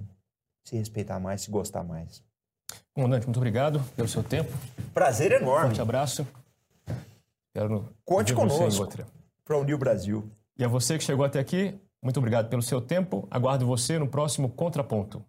[0.65, 2.23] se respeitar mais, se gostar mais.
[2.99, 4.51] Comandante, muito obrigado pelo seu tempo.
[4.93, 5.67] Prazer enorme.
[5.67, 6.27] Forte abraço.
[7.53, 8.89] Quero Conte conosco
[9.45, 10.29] para unir o Brasil.
[10.57, 13.25] E a você que chegou até aqui, muito obrigado pelo seu tempo.
[13.31, 15.23] Aguardo você no próximo Contraponto.